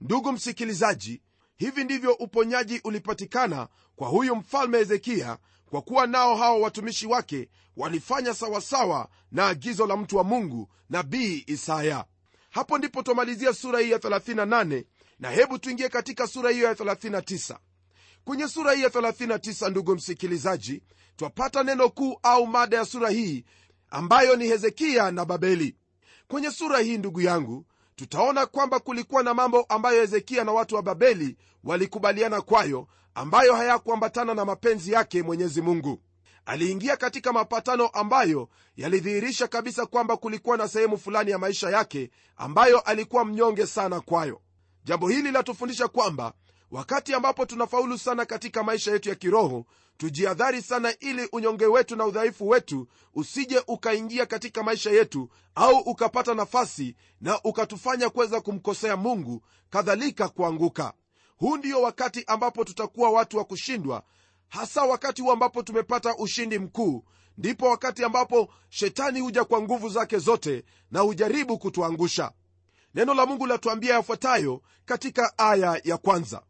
Ndugu 0.00 0.32
msikilizaji 0.32 1.22
hivi 1.56 1.84
ndivyo 1.84 2.12
uponyaji 2.12 2.80
ulipatikana 2.84 3.68
kwa 3.96 4.08
huyu 4.08 4.36
mfalme 4.36 4.78
hezekia 4.78 5.38
kwa 5.70 5.82
kuwa 5.82 6.06
nao 6.06 6.36
hao 6.36 6.60
watumishi 6.60 7.06
wake 7.06 7.48
walifanya 7.76 8.34
sawasawa 8.34 9.08
na 9.32 9.46
agizo 9.46 9.86
la 9.86 9.96
mtu 9.96 10.16
wa 10.16 10.24
mungu 10.24 10.68
nabii 10.90 11.44
isaya. 11.46 12.04
Hapo 12.50 12.78
ndipo 12.78 13.02
twamalizia 13.02 13.52
sura 13.52 13.80
hii 13.80 13.90
ya 13.90 13.98
38 13.98 14.84
na 15.20 15.30
hebu 15.30 15.58
tuingie 15.58 15.88
katika 15.88 16.26
sura 16.26 16.50
hiyo 16.50 16.66
ya 16.66 16.74
39 16.74 17.56
kwenye 18.24 18.48
sura 18.48 18.72
hii 18.72 18.82
ya 18.82 18.88
39 18.88 19.70
ndugu 19.70 19.94
msikilizaji 19.94 20.82
twapata 21.16 21.62
neno 21.62 21.88
kuu 21.88 22.18
au 22.22 22.46
mada 22.46 22.76
ya 22.76 22.84
sura 22.84 23.10
hii 23.10 23.44
ambayo 23.90 24.36
ni 24.36 24.46
hezekia 24.48 25.10
na 25.10 25.24
babeli. 25.24 25.76
Kwenye 26.28 26.50
sura 26.50 26.78
hii 26.78 26.98
ndugu 26.98 27.20
yangu 27.20 27.66
tutaona 27.96 28.46
kwamba 28.46 28.78
kulikuwa 28.80 29.22
na 29.22 29.34
mambo 29.34 29.62
ambayo 29.62 30.00
hezekia 30.00 30.44
na 30.44 30.52
watu 30.52 30.74
wa 30.74 30.82
babeli 30.82 31.36
walikubaliana 31.64 32.40
kwayo 32.40 32.86
ambayo 33.14 33.54
hayakuambatana 33.54 34.34
na 34.34 34.44
mapenzi 34.44 34.92
yake 34.92 35.22
mwenyezi 35.22 35.62
mungu. 35.62 36.02
Aliingia 36.46 36.96
katika 36.96 37.32
mapatano 37.32 37.86
ambayo 37.86 38.48
yalidhihirisha 38.76 39.48
kabisa 39.48 39.86
kwamba 39.86 40.16
kulikuwa 40.16 40.56
na 40.56 40.68
sehemu 40.68 40.98
fulani 40.98 41.30
ya 41.30 41.38
maisha 41.38 41.70
yake 41.70 42.10
ambayo 42.36 42.80
alikuwa 42.80 43.24
mnyonge 43.24 43.66
sana 43.66 44.00
kwayo 44.00 44.40
jambo 44.84 45.08
hili 45.08 45.30
latufundisha 45.30 45.88
kwamba 45.88 46.32
wakati 46.70 47.14
ambapo 47.14 47.46
tunafaulu 47.46 47.98
sana 47.98 48.24
katika 48.24 48.62
maisha 48.62 48.92
yetu 48.92 49.08
ya 49.08 49.14
kiroho 49.14 49.66
tujiadhari 49.96 50.62
sana 50.62 50.98
ili 50.98 51.28
unyonge 51.32 51.66
wetu 51.66 51.96
na 51.96 52.06
udhaifu 52.06 52.48
wetu 52.48 52.88
usije 53.14 53.62
ukaingia 53.66 54.26
katika 54.26 54.62
maisha 54.62 54.90
yetu 54.90 55.28
au 55.54 55.78
ukapata 55.78 56.34
nafasi 56.34 56.96
na 57.20 57.42
ukatufanya 57.42 58.10
kuweza 58.10 58.40
kumkosea 58.40 58.96
mungu 58.96 59.42
kadhalika 59.70 60.28
kuanguka. 60.28 60.92
Huu 61.36 61.56
ndio 61.56 61.82
wakati 61.82 62.24
ambapo 62.26 62.64
tutakuwa 62.64 63.10
watu 63.10 63.36
wa 63.38 63.44
kushindwa 63.44 64.02
hasa 64.48 64.82
wakati 64.84 65.22
huu 65.22 65.30
ambapo 65.32 65.62
tumepata 65.62 66.16
ushindi 66.16 66.58
mkuu. 66.58 67.04
Ndipo 67.38 67.66
wakati 67.68 68.04
ambapo 68.04 68.48
shetani 68.68 69.20
huja 69.20 69.44
kwa 69.44 69.62
nguvu 69.62 69.88
zake 69.88 70.18
zote 70.18 70.64
na 70.90 71.00
hujaribu 71.00 71.58
kutuangusha 71.58 72.32
neno 72.94 73.14
la 73.14 73.26
mungu 73.26 73.46
latuambia 73.46 73.94
yafuatayo 73.94 74.62
katika 74.84 75.38
aya 75.38 75.80
ya 75.84 75.96
kwanza. 75.96 76.42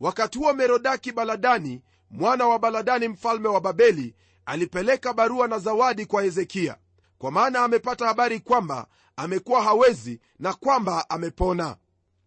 Wakati 0.00 0.38
huo 0.38 0.52
merodaki 0.52 1.12
baladani 1.12 1.82
mwana 2.10 2.46
wa 2.46 2.58
baladani 2.58 3.08
mfalme 3.08 3.48
wa 3.48 3.60
babeli 3.60 4.14
alipeleka 4.46 5.12
barua 5.12 5.48
na 5.48 5.58
zawadi 5.58 6.06
kwa 6.06 6.22
hezekia 6.22 6.76
kwa 7.18 7.30
maana 7.30 7.58
amepata 7.60 8.06
habari 8.06 8.40
kwamba 8.40 8.86
amekuwa 9.16 9.62
hawezi 9.62 10.20
na 10.38 10.52
kwamba 10.54 11.10
amepona. 11.10 11.76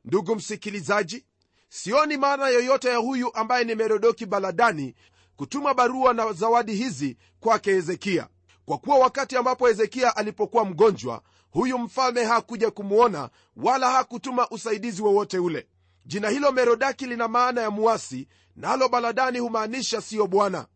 Ndugu 0.05 0.35
msikilizaji 0.35 1.25
sioni 1.69 2.17
maana 2.17 2.49
yoyote 2.49 2.89
ya 2.89 2.97
huyu 2.97 3.35
ambaye 3.35 3.63
ni 3.63 3.75
merodoki 3.75 4.25
baladani 4.25 4.95
kutuma 5.35 5.73
barua 5.73 6.13
na 6.13 6.33
zawadi 6.33 6.75
hizi 6.75 7.17
kwake 7.39 7.71
hezekia 7.73 8.27
kwa 8.65 8.77
kuwa 8.77 8.97
wakati 8.97 9.37
ambapo 9.37 9.67
hezekia 9.67 10.15
alipokuwa 10.15 10.65
mgonjwa 10.65 11.21
huyu 11.51 11.77
mfalme 11.77 12.23
hakuja 12.23 12.71
kumwona 12.71 13.29
wala 13.55 13.91
hakutuma 13.91 14.49
usaidizi 14.49 15.01
wowote 15.01 15.39
ule. 15.39 15.67
Jina 16.05 16.29
hilo 16.29 16.51
merodaki 16.51 17.05
lina 17.05 17.27
maana 17.27 17.61
ya 17.61 17.71
muasi 17.71 18.27
nalo 18.55 18.89
baladani 18.89 19.39
humaanisha 19.39 20.01
siyo 20.01 20.27
bwana. 20.27 20.67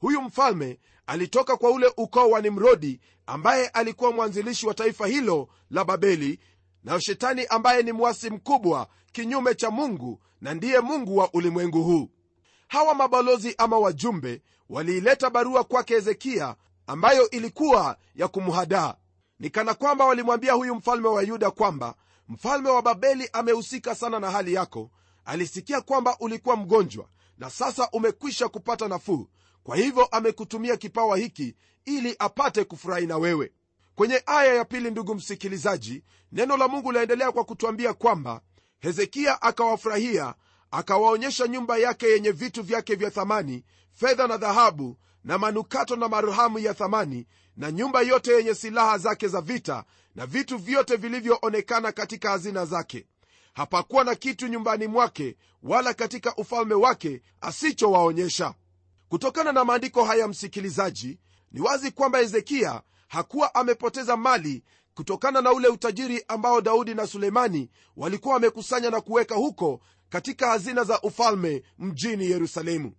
Huyu 0.00 0.22
mfalme 0.22 0.78
alitoka 1.06 1.56
kwa 1.56 1.70
ule 1.70 1.92
ukoo 1.96 2.30
wa 2.30 2.40
nimrodi 2.40 3.00
ambaye 3.26 3.68
alikuwa 3.68 4.12
mwanzilishi 4.12 4.66
wa 4.66 4.74
taifa 4.74 5.06
hilo 5.06 5.48
la 5.70 5.84
babeli 5.84 6.40
na 6.84 7.00
shetani 7.00 7.46
ambaye 7.46 7.82
ni 7.82 7.92
mwasi 7.92 8.30
mkubwa 8.30 8.88
kinyume 9.12 9.54
cha 9.54 9.70
mungu 9.70 10.20
na 10.40 10.54
ndiye 10.54 10.80
mungu 10.80 11.16
wa 11.16 11.30
ulimwengu 11.32 11.82
huu. 11.82 12.10
Hawa 12.68 12.94
mabalozi 12.94 13.54
ama 13.58 13.78
wajumbe 13.78 14.42
waliileta 14.68 15.30
barua 15.30 15.64
kwake 15.64 15.94
hezekia 15.94 16.56
ambayo 16.86 17.30
ilikuwa 17.30 17.96
ya 18.14 18.28
kumhadaa 18.28 18.94
ni 19.40 19.50
kana 19.50 19.74
kwamba 19.74 20.04
walimwambia 20.06 20.52
huyu 20.52 20.74
mfalme 20.74 21.08
wa 21.08 21.22
yuda 21.22 21.50
kwamba 21.50 21.94
mfalme 22.28 22.70
wa 22.70 22.82
babeli 22.82 23.28
amehusika 23.32 23.94
sana 23.94 24.20
na 24.20 24.30
hali 24.30 24.54
yako. 24.54 24.90
Alisikia 25.24 25.80
kwamba 25.80 26.16
ulikuwa 26.20 26.56
mgonjwa 26.56 27.08
na 27.38 27.50
sasa 27.50 27.88
umekwisha 27.92 28.48
kupata 28.48 28.88
nafuu. 28.88 29.28
Kwa 29.62 29.76
hivyo 29.76 30.04
amekutumia 30.04 30.76
kipawa 30.76 31.16
hiki 31.16 31.54
ili 31.84 32.16
apate 32.18 32.64
kufurahi 32.64 33.06
na 33.06 33.16
wewe. 33.18 33.52
Kwenye 33.94 34.22
aya 34.26 34.54
ya 34.54 34.64
pili 34.64 34.90
ndugu 34.90 35.14
msikilizaji 35.14 36.04
neno 36.32 36.56
la 36.56 36.68
mungu 36.68 36.92
laendelea 36.92 37.32
kwa 37.32 37.44
kutwambia 37.44 37.94
kwamba 37.94 38.40
hezekia 38.78 39.42
akawafurahia 39.42 40.34
akawaonyesha 40.70 41.46
nyumba 41.48 41.76
yake 41.78 42.06
yenye 42.06 42.30
vitu 42.30 42.62
vyake 42.62 42.94
vya 42.94 43.10
thamani 43.10 43.64
fedha 43.92 44.26
na 44.26 44.36
dhahabu 44.36 44.96
na 45.24 45.38
manukato 45.38 45.96
na 45.96 46.08
marhamu 46.08 46.58
ya 46.58 46.74
thamani 46.74 47.26
na 47.58 47.72
nyumba 47.72 48.00
yote 48.02 48.32
yenye 48.32 48.54
silaha 48.54 48.98
zake 48.98 49.28
za 49.28 49.40
vita 49.40 49.84
na 50.14 50.26
vitu 50.26 50.58
vyote 50.58 50.96
vilivyoonekana 50.96 51.92
katika 51.92 52.30
hazina 52.30 52.64
zake. 52.64 53.06
Hapakuwa 53.54 54.04
na 54.04 54.14
kitu 54.14 54.46
nyumbani 54.48 54.86
mwake 54.86 55.36
wala 55.62 55.94
katika 55.94 56.36
ufalme 56.36 56.74
wake 56.74 57.22
asichowaonyesha. 57.40 58.54
Kutokana 59.08 59.52
na 59.52 59.64
maandiko 59.64 60.04
haya 60.04 60.28
msikilizaji 60.28 61.18
ni 61.52 61.60
wazi 61.60 61.90
kwamba 61.90 62.18
hezekia 62.18 62.82
hakuwa 63.08 63.54
amepoteza 63.54 64.16
mali 64.16 64.62
kutokana 64.94 65.40
na 65.40 65.52
ule 65.52 65.68
utajiri 65.68 66.24
ambao 66.28 66.60
daudi 66.60 66.94
na 66.94 67.06
sulemani 67.06 67.70
walikuwa 67.96 68.34
wamekusanya 68.34 68.90
na 68.90 69.00
kuweka 69.00 69.34
huko 69.34 69.80
katika 70.08 70.46
hazina 70.48 70.84
za 70.84 71.00
ufalme 71.00 71.62
mjini 71.78 72.24
yerusalemu. 72.30 72.92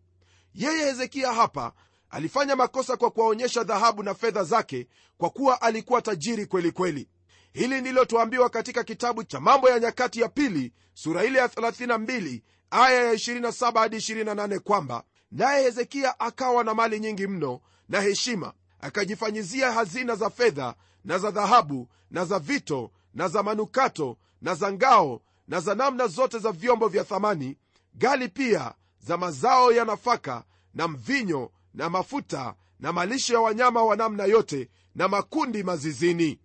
Yeye 0.53 0.85
hezekia 0.85 1.33
hapa 1.33 1.73
alifanya 2.09 2.55
makosa 2.55 2.97
kwa 2.97 3.11
kuwaonyesha 3.11 3.63
dhahabu 3.63 4.03
na 4.03 4.13
fedha 4.13 4.43
zake 4.43 4.87
kwa 5.17 5.29
kuwa 5.29 5.61
alikuwa 5.61 6.01
tajiri 6.01 6.45
kweli 6.45 6.71
kweli. 6.71 7.09
Hili 7.53 7.81
ndilo 7.81 8.05
tuambiwa 8.05 8.49
katika 8.49 8.83
kitabu 8.83 9.23
cha 9.23 9.39
mambo 9.39 9.69
ya 9.69 9.79
nyakati 9.79 10.21
ya 10.21 10.29
pili 10.29 10.73
sura 10.93 11.23
ile 11.23 11.39
ya 11.39 11.47
32 11.47 12.41
aya 12.71 13.03
ya 13.05 13.13
27 13.13 13.79
hadi 13.79 13.97
28 13.97 14.59
kwamba 14.59 15.03
naye 15.31 15.63
hezekia 15.63 16.19
akawa 16.19 16.63
na 16.63 16.73
mali 16.73 16.99
nyingi 16.99 17.27
mno 17.27 17.61
na 17.89 18.01
heshima 18.01 18.53
akajifanyizia 18.81 19.71
hazina 19.71 20.15
za 20.15 20.29
fedha 20.29 20.75
na 21.05 21.17
za 21.17 21.31
dhahabu 21.31 21.87
na 22.11 22.25
za 22.25 22.39
vito 22.39 22.91
na 23.13 23.27
za 23.27 23.43
manukato 23.43 24.17
na 24.41 24.55
za 24.55 24.71
ngao 24.73 25.21
na 25.47 25.59
za 25.59 25.75
namna 25.75 26.07
zote 26.07 26.39
za 26.39 26.51
vyombo 26.51 26.87
vya 26.87 27.03
thamani 27.03 27.57
gali 27.93 28.27
pia 28.29 28.73
za 28.99 29.17
mazao 29.17 29.71
ya 29.71 29.85
nafaka 29.85 30.43
na 30.73 30.87
mvinyo 30.87 31.51
na 31.73 31.89
mafuta 31.89 32.55
na 32.79 32.93
malisho 32.93 33.33
ya 33.33 33.39
wanyama 33.39 33.83
wa 33.83 33.95
namna 33.95 34.25
yote 34.25 34.69
na 34.95 35.07
makundi 35.07 35.63
mazizini. 35.63 36.39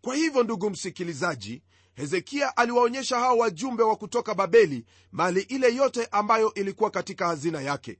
Kwa 0.00 0.14
hivyo 0.16 0.42
ndugu 0.42 0.70
msikilizaji 0.70 1.62
hezekia 1.94 2.56
aliwaonyesha 2.56 3.18
hao 3.18 3.38
wajumbe 3.38 3.82
wa 3.82 3.96
kutoka 3.96 4.34
babeli 4.34 4.84
mali 5.12 5.40
ile 5.40 5.74
yote 5.74 6.06
ambayo 6.10 6.54
ilikuwa 6.54 6.90
katika 6.90 7.26
hazina 7.26 7.60
yake. 7.60 7.98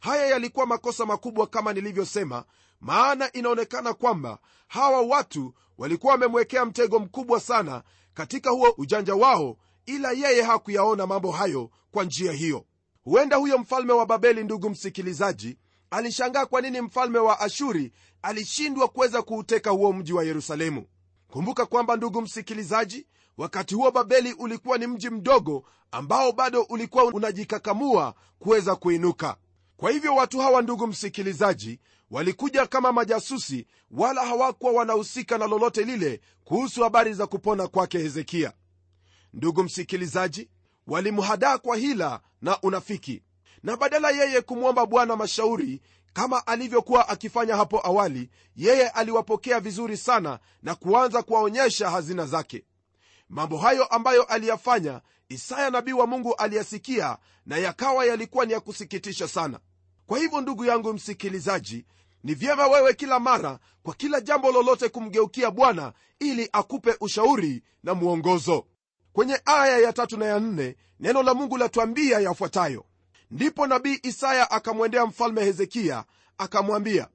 Haya 0.00 0.26
yalikuwa 0.26 0.66
makosa 0.66 1.06
makubwa 1.06 1.46
kama 1.46 1.72
nilivyosema 1.72 2.44
maana 2.80 3.32
inaonekana 3.32 3.94
kwamba 3.94 4.38
hawa 4.68 5.02
watu 5.02 5.54
walikuwa 5.78 6.12
wamemwekea 6.12 6.64
mtego 6.64 6.98
mkubwa 6.98 7.40
sana 7.40 7.82
katika 8.14 8.50
huo 8.50 8.74
ujanja 8.78 9.14
wao 9.14 9.56
ila 9.86 10.10
yeye 10.12 10.42
hakuyaona 10.42 11.06
mambo 11.06 11.30
hayo 11.32 11.70
kwa 11.90 12.04
njia 12.04 12.32
hiyo. 12.32 12.64
Huenda 13.04 13.36
huyo 13.36 13.58
mfalme 13.58 13.92
wa 13.92 14.06
babeli 14.06 14.44
ndugu 14.44 14.70
msikilizaji 14.70 15.58
alishangaa 15.94 16.46
kwa 16.46 16.60
nini 16.60 16.80
mfalme 16.80 17.18
wa 17.18 17.40
ashuri 17.40 17.92
alishindwa 18.22 18.88
kuweza 18.88 19.22
kuuteka 19.22 19.70
huo 19.70 19.92
mji 19.92 20.12
wa 20.12 20.24
yerusalemu. 20.24 20.86
Kumbuka 21.28 21.66
kwamba 21.66 21.96
ndugu 21.96 22.22
msikilizaji 22.22 23.06
wakati 23.36 23.74
huo 23.74 23.90
babeli 23.90 24.32
ulikuwa 24.32 24.78
ni 24.78 24.86
mji 24.86 25.10
mdogo 25.10 25.64
ambao 25.90 26.32
bado 26.32 26.62
ulikuwa 26.62 27.04
unajikakamua 27.04 28.14
kuweza 28.38 28.76
kuinuka. 28.76 29.36
Kwa 29.76 29.90
hivyo 29.90 30.14
watu 30.14 30.38
hawa 30.40 30.62
ndugu 30.62 30.86
msikilizaji 30.86 31.80
walikuja 32.10 32.66
kama 32.66 32.92
majasusi 32.92 33.66
wala 33.90 34.26
hawakuwa 34.26 34.72
wanahusika 34.72 35.38
na 35.38 35.46
lolote 35.46 35.82
lile 35.82 36.20
kuhusu 36.44 36.82
habari 36.82 37.14
za 37.14 37.26
kupona 37.26 37.68
kwake 37.68 37.98
hezekia. 37.98 38.52
Ndugu 39.32 39.62
msikilizaji 39.62 40.48
walimhadaa 40.86 41.58
kwa 41.58 41.76
hila 41.76 42.20
na 42.42 42.60
unafiki 42.60 43.22
na 43.64 43.76
badala 43.76 44.10
yeye 44.10 44.40
kumwomba 44.40 44.86
bwana 44.86 45.16
mashauri 45.16 45.80
kama 46.12 46.46
alivyokuwa 46.46 47.08
akifanya 47.08 47.56
hapo 47.56 47.86
awali 47.86 48.30
yeye 48.56 48.88
aliwapokea 48.88 49.60
vizuri 49.60 49.96
sana 49.96 50.38
na 50.62 50.74
kuanza 50.74 51.22
kuwaonyesha 51.22 51.90
hazina 51.90 52.26
zake. 52.26 52.64
Mambo 53.28 53.58
hayo 53.58 53.84
ambayo 53.84 54.22
aliyafanya 54.22 55.00
isaya 55.28 55.70
nabii 55.70 55.92
wa 55.92 56.06
mungu 56.06 56.34
aliyasikia 56.34 57.18
na 57.46 57.56
yakawa 57.56 58.04
yalikuwa 58.04 58.46
ni 58.46 58.52
ya 58.52 58.60
kusikitisha 58.60 59.28
sana. 59.28 59.60
Kwa 60.06 60.18
hivyo 60.18 60.40
ndugu 60.40 60.64
yangu 60.64 60.92
msikilizaji 60.92 61.86
ni 62.24 62.34
vyema 62.34 62.66
wewe 62.66 62.94
kila 62.94 63.20
mara 63.20 63.58
kwa 63.82 63.94
kila 63.94 64.20
jambo 64.20 64.52
lolote 64.52 64.88
kumgeukia 64.88 65.50
bwana 65.50 65.92
ili 66.18 66.48
akupe 66.52 66.96
ushauri 67.00 67.62
na 67.82 67.94
mwongozo. 67.94 68.66
Kwenye 69.12 69.40
aya 69.44 69.78
ya 69.78 69.92
tatu 69.92 70.16
na 70.16 70.26
ya 70.26 70.40
nne 70.40 70.76
neno 71.00 71.22
la 71.22 71.34
mungu 71.34 71.56
latuambia 71.56 72.20
yafuatayo 72.20 72.84
ndipo 73.34 73.66
nabii 73.66 73.98
isaya 74.02 74.50
akamwendea 74.50 75.06
mfalme 75.06 75.44
hezekia 75.44 76.04
akamwambia 76.38 77.08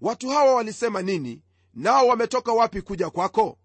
watu 0.00 0.28
hawa 0.28 0.54
walisema 0.54 1.02
nini? 1.02 1.42
Nao 1.74 2.06
wametoka 2.06 2.52
wapi 2.52 2.82
kuja 2.82 3.10
kwako? 3.10 3.58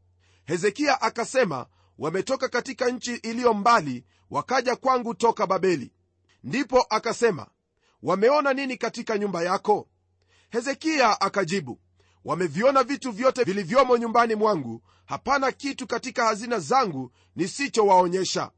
Hezekia 0.46 1.02
akasema 1.02 1.66
wametoka 2.00 2.50
katika 2.50 2.90
nchi 2.90 3.16
iliyo 3.16 3.54
mbali 3.54 4.06
wakaja 4.30 4.76
kwangu 4.76 5.14
toka 5.16 5.48
babeli. 5.48 5.92
Ndipo 6.44 6.86
akasema 6.90 7.48
wameona 8.04 8.54
nini 8.54 8.78
katika 8.78 9.18
nyumba 9.18 9.44
yako? 9.44 9.88
Hezekia 10.50 11.22
akajibu 11.22 11.80
wameviona 12.26 12.84
vitu 12.84 13.12
vyote 13.12 13.44
vilivyomo 13.44 13.98
nyumbani 13.98 14.36
mwangu. 14.36 14.82
Hapana 15.06 15.52
kitu 15.52 15.88
katika 15.88 16.26
hazina 16.26 16.60
zangu 16.60 17.12
nisichowaonyesha. 17.36 18.52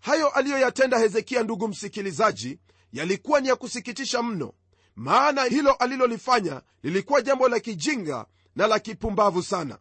Hayo 0.00 0.28
aliyoyatenda 0.28 0.98
hezekia 0.98 1.42
ndugu 1.42 1.68
msikilizaji 1.68 2.58
yalikuwa 2.92 3.40
ni 3.40 3.48
ya 3.48 3.56
kusikitisha 3.56 4.22
mno. 4.22 4.52
Maana 4.96 5.44
hilo 5.44 5.72
alilolifanya 5.72 6.62
lilikuwa 6.82 7.22
jambo 7.22 7.48
la 7.48 7.60
kijinga 7.60 8.26
na 8.56 8.66
la 8.66 8.78
kipumbavu 8.78 9.42
sana. 9.42 9.78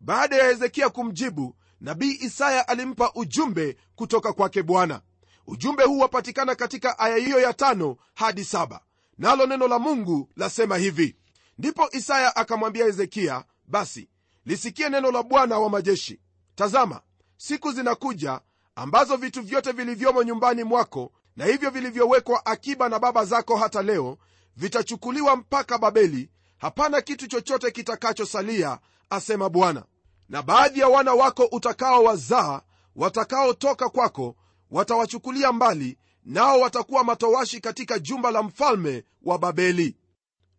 Baada 0.00 0.36
ya 0.36 0.44
hezekia 0.48 0.88
kumjibu 0.88 1.56
nabii 1.80 2.18
isaya 2.20 2.68
alimpa 2.68 3.12
ujumbe 3.14 3.76
kutoka 3.94 4.32
kwake 4.32 4.62
bwana. 4.62 5.00
Ujumbe 5.46 5.84
huu 5.84 5.98
wapatikana 5.98 6.54
katika 6.54 6.98
aya 6.98 7.16
hiyo 7.16 7.40
ya 7.40 7.52
tano 7.52 7.96
hadi 8.14 8.44
saba. 8.44 8.80
Nalo 9.18 9.46
neno 9.46 9.68
la 9.68 9.78
mungu 9.78 10.28
lasema 10.36 10.76
hivi. 10.76 11.16
Ndipo 11.58 11.88
isaya 11.92 12.36
akamwambia 12.36 12.84
hezekia 12.84 13.44
basi 13.66 14.08
lisikie 14.44 14.88
neno 14.88 15.10
la 15.10 15.22
bwana 15.22 15.58
wa 15.58 15.70
majeshi. 15.70 16.20
Tazama 16.54 17.00
siku 17.36 17.72
zinakuja 17.72 18.40
ambazo 18.74 19.16
vitu 19.16 19.42
vyote 19.42 19.72
vilivyomo 19.72 20.22
nyumbani 20.22 20.64
mwako 20.64 21.12
na 21.36 21.44
hivyo 21.44 21.70
vilivyowekwa 21.70 22.46
akiba 22.46 22.88
na 22.88 22.98
baba 22.98 23.24
zako 23.24 23.56
hata 23.56 23.82
leo 23.82 24.18
vitachukuliwa 24.56 25.36
mpaka 25.36 25.78
babeli. 25.78 26.30
Hapana 26.58 27.00
kitu 27.00 27.26
chochote 27.26 27.70
kitakachosalia 27.70 28.78
asema 29.10 29.48
bwana. 29.48 29.84
Na 30.28 30.42
baadhi 30.42 30.80
ya 30.80 30.88
wana 30.88 31.14
wako 31.14 31.48
utakaowazaa 31.52 32.60
watakaotoka 32.96 33.88
kwako 33.88 34.36
watawachukulia 34.70 35.52
mbali 35.52 35.98
nao 36.24 36.60
watakuwa 36.60 37.04
matowashi 37.04 37.60
katika 37.60 37.98
jumba 37.98 38.30
la 38.30 38.42
mfalme 38.42 39.04
wa 39.22 39.38
babeli. 39.38 39.96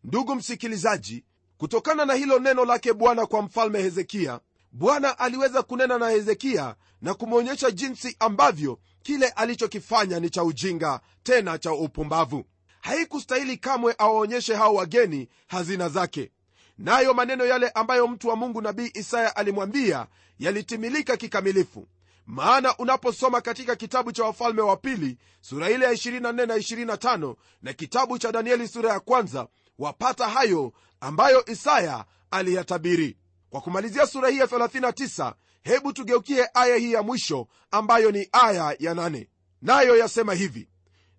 Ndugu 0.04 0.36
msikilizaji 0.36 1.24
kutokana 1.58 2.06
na 2.06 2.14
hilo 2.14 2.40
neno 2.40 2.66
lake 2.66 2.94
bwana 2.94 3.26
kwa 3.26 3.42
mfalme 3.42 3.82
hezekia 3.82 4.40
bwana 4.72 5.20
aliweza 5.20 5.64
kunena 5.64 5.98
na 5.98 6.10
hezekia 6.10 6.76
na 7.02 7.14
kumwonyesha 7.14 7.72
jinsi 7.72 8.16
ambavyo 8.20 8.80
kile 9.04 9.28
alichokifanya 9.28 10.20
ni 10.20 10.30
cha 10.30 10.44
ujinga 10.44 11.00
tena 11.24 11.58
cha 11.58 11.74
upumbavu. 11.74 12.46
Haikustahili 12.82 13.58
kamwe 13.58 13.96
awaonyeshe 13.98 14.56
hao 14.56 14.74
wageni 14.76 15.30
hazina 15.48 15.90
zake. 15.90 16.32
Nayo 16.78 17.14
maneno 17.14 17.46
yale 17.46 17.70
ambayo 17.70 18.08
mtu 18.08 18.28
wa 18.28 18.36
mungu 18.36 18.62
nabii 18.62 18.92
isaya 18.94 19.36
alimwambia 19.36 20.08
yalitimilika 20.40 21.18
kikamilifu. 21.18 21.88
Maana 22.26 22.78
unaposoma 22.78 23.42
katika 23.42 23.76
kitabu 23.76 24.12
cha 24.12 24.24
wafalme 24.24 24.62
wa 24.62 24.78
pili 24.78 25.18
sura 25.42 25.70
ile 25.70 25.86
ya 25.86 25.92
24 25.92 26.20
na 26.48 26.58
25 26.58 27.36
na 27.62 27.74
kitabu 27.74 28.18
cha 28.20 28.32
danieli 28.32 28.68
sura 28.68 28.94
ya 28.94 29.00
kwanza 29.00 29.48
wapata 29.80 30.30
hayo 30.30 30.74
ambayo 31.00 31.46
isaya 31.46 32.06
aliyatabiri. 32.32 33.18
Kwa 33.50 33.62
kumalizia 33.62 34.08
sura 34.08 34.30
hii 34.30 34.38
ya 34.38 34.46
39 34.46 35.34
hebu 35.64 35.94
tugeukie 35.94 36.48
aya 36.54 36.76
hii 36.76 36.92
ya 36.94 37.02
mwisho 37.04 37.48
ambayo 37.72 38.12
ni 38.12 38.30
aya 38.32 38.76
ya 38.80 38.94
nane. 38.94 39.30
Nayo 39.62 39.98
yasema 39.98 40.34
hivi. 40.34 40.70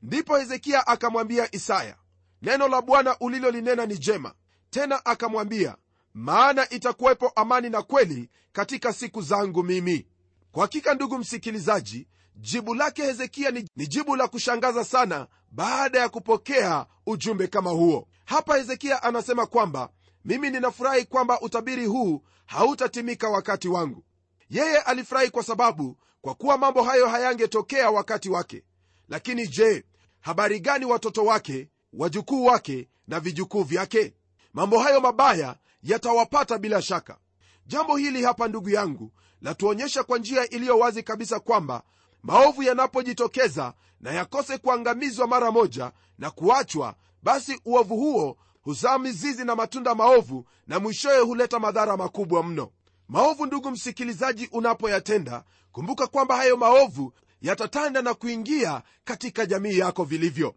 Ndipo 0.03 0.37
hezekia 0.39 0.87
akamwambia 0.87 1.55
isaya 1.55 1.97
neno 2.43 2.69
la 2.69 2.83
bwana 2.83 3.17
ulilolinena 3.21 3.87
ni 3.87 3.99
jema. 3.99 4.35
Tena 4.71 5.07
akamwambia 5.07 5.77
maana 6.15 6.71
itakuwepo 6.71 7.29
amani 7.29 7.71
na 7.71 7.83
kweli 7.83 8.31
katika 8.53 8.93
siku 8.93 9.23
zangu 9.23 9.63
mimi. 9.63 10.07
Kwa 10.53 10.63
hakika 10.63 10.95
ndugu 10.95 11.19
msikilizaji 11.19 12.09
jibu 12.37 12.75
lake 12.75 13.03
hezekia 13.03 13.51
ni, 13.51 13.69
jibu 13.77 14.17
la 14.17 14.29
kushangaza 14.29 14.85
sana 14.85 15.27
baada 15.51 16.01
ya 16.01 16.09
kupokea 16.09 16.87
ujumbe 17.07 17.47
kama 17.47 17.71
huo. 17.71 18.09
Hapa 18.25 18.57
hezekia 18.57 19.03
anasema 19.03 19.47
kwamba 19.47 19.89
mimi 20.25 20.51
ninafurahi 20.51 21.05
kwamba 21.05 21.41
utabiri 21.41 21.87
huu 21.87 22.23
hautatimika 22.47 23.29
wakati 23.29 23.69
wangu 23.69 24.05
yeye 24.51 24.79
alifurahi 24.79 25.31
kwa 25.31 25.43
sababu 25.43 25.97
kwa 26.21 26.35
kuwa 26.35 26.59
mambo 26.59 26.83
hayo 26.83 27.09
hayangetokea 27.09 27.91
wakati 27.91 28.29
wake. 28.31 28.63
Lakini 29.09 29.47
je 29.49 29.85
habari 30.21 30.61
gani 30.61 30.85
watoto 30.85 31.25
wake 31.25 31.69
wajukuu 31.93 32.45
wake 32.45 32.89
na 33.09 33.21
vijukuu 33.21 33.63
vyake? 33.63 34.15
Mambo 34.55 34.79
hayo 34.79 35.01
mabaya 35.01 35.57
yatawapata 35.83 36.59
bila 36.59 36.83
shaka. 36.83 37.19
Jambo 37.67 37.97
hili 37.97 38.23
hapa 38.25 38.49
ndugu 38.49 38.71
yangu 38.71 39.13
latuonyesha 39.43 40.03
kwa 40.05 40.19
njia 40.19 40.49
iliyo 40.51 40.79
wazi 40.79 41.03
kabisa 41.03 41.41
kwamba 41.41 41.83
maovu 42.23 42.63
yanapojitokeza 42.63 43.75
na 44.01 44.11
yakose 44.13 44.59
kuangamizwa 44.59 45.27
mara 45.27 45.51
moja 45.51 45.93
na 46.19 46.31
kuachwa 46.31 46.95
basi 47.23 47.61
uovu 47.65 47.97
huo 47.97 48.37
huzaa 48.63 48.99
mizizi 48.99 49.45
na 49.45 49.57
matunda 49.57 49.95
maovu 49.95 50.47
na 50.67 50.81
mwishowe 50.81 51.19
huleta 51.19 51.59
madhara 51.61 51.97
makubwa 51.97 52.43
mno 52.43 52.71
maovu 53.09 53.47
ndugu 53.47 53.71
msikilizaji 53.71 54.49
unapoyatenda 54.53 55.45
kumbuka 55.73 56.07
kwamba 56.07 56.37
hayo 56.37 56.57
maovu 56.57 57.13
yatatanda 57.43 58.03
na 58.03 58.15
kuingia 58.15 58.83
katika 59.05 59.47
jamii 59.47 59.79
yako 59.79 60.05
vilivyo. 60.05 60.55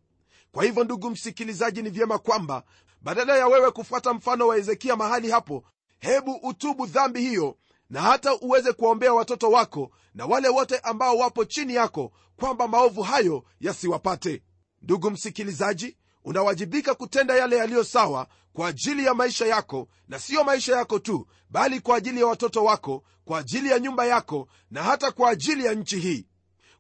Kwa 0.52 0.64
hivyo 0.64 0.84
ndugu 0.84 1.10
msikilizaji 1.10 1.82
ni 1.82 1.90
vyema 1.90 2.18
kwamba 2.18 2.64
badala 3.02 3.38
ya 3.38 3.48
wewe 3.48 3.72
kufuata 3.72 4.14
mfano 4.14 4.48
wa 4.48 4.56
hezekia 4.56 4.96
mahali 4.96 5.32
hapo 5.32 5.64
hebu 6.00 6.34
utubu 6.44 6.86
dhambi 6.86 7.20
hiyo 7.22 7.58
na 7.90 8.02
hata 8.02 8.36
uweze 8.36 8.74
kuwaombea 8.74 9.14
watoto 9.14 9.52
wako 9.52 9.92
na 10.16 10.26
wale 10.26 10.48
wote 10.50 10.78
ambao 10.80 11.18
wapo 11.18 11.46
chini 11.46 11.74
yako 11.76 12.12
kwamba 12.40 12.68
maovu 12.68 13.02
hayo 13.02 13.44
yasiwapate. 13.60 14.44
Ndugu 14.82 15.12
msikilizaji 15.12 15.98
unawajibika 16.24 16.96
kutenda 16.96 17.36
yale 17.36 17.58
yaliyo 17.58 17.84
sawa 17.84 18.28
kwa 18.58 18.68
ajili 18.68 19.06
ya 19.06 19.14
maisha 19.14 19.46
yako 19.46 19.88
na 20.08 20.20
siyo 20.20 20.44
maisha 20.44 20.76
yako 20.76 21.00
tu 21.00 21.28
bali 21.50 21.80
kwa 21.82 21.98
ajili 21.98 22.20
ya 22.20 22.26
watoto 22.28 22.64
wako 22.64 23.04
kwa 23.26 23.40
ajili 23.40 23.70
ya 23.70 23.80
nyumba 23.80 24.06
yako 24.06 24.48
na 24.72 24.84
hata 24.84 25.12
kwa 25.12 25.30
ajili 25.30 25.66
ya 25.66 25.74
nchi 25.74 26.00
hii. 26.00 26.28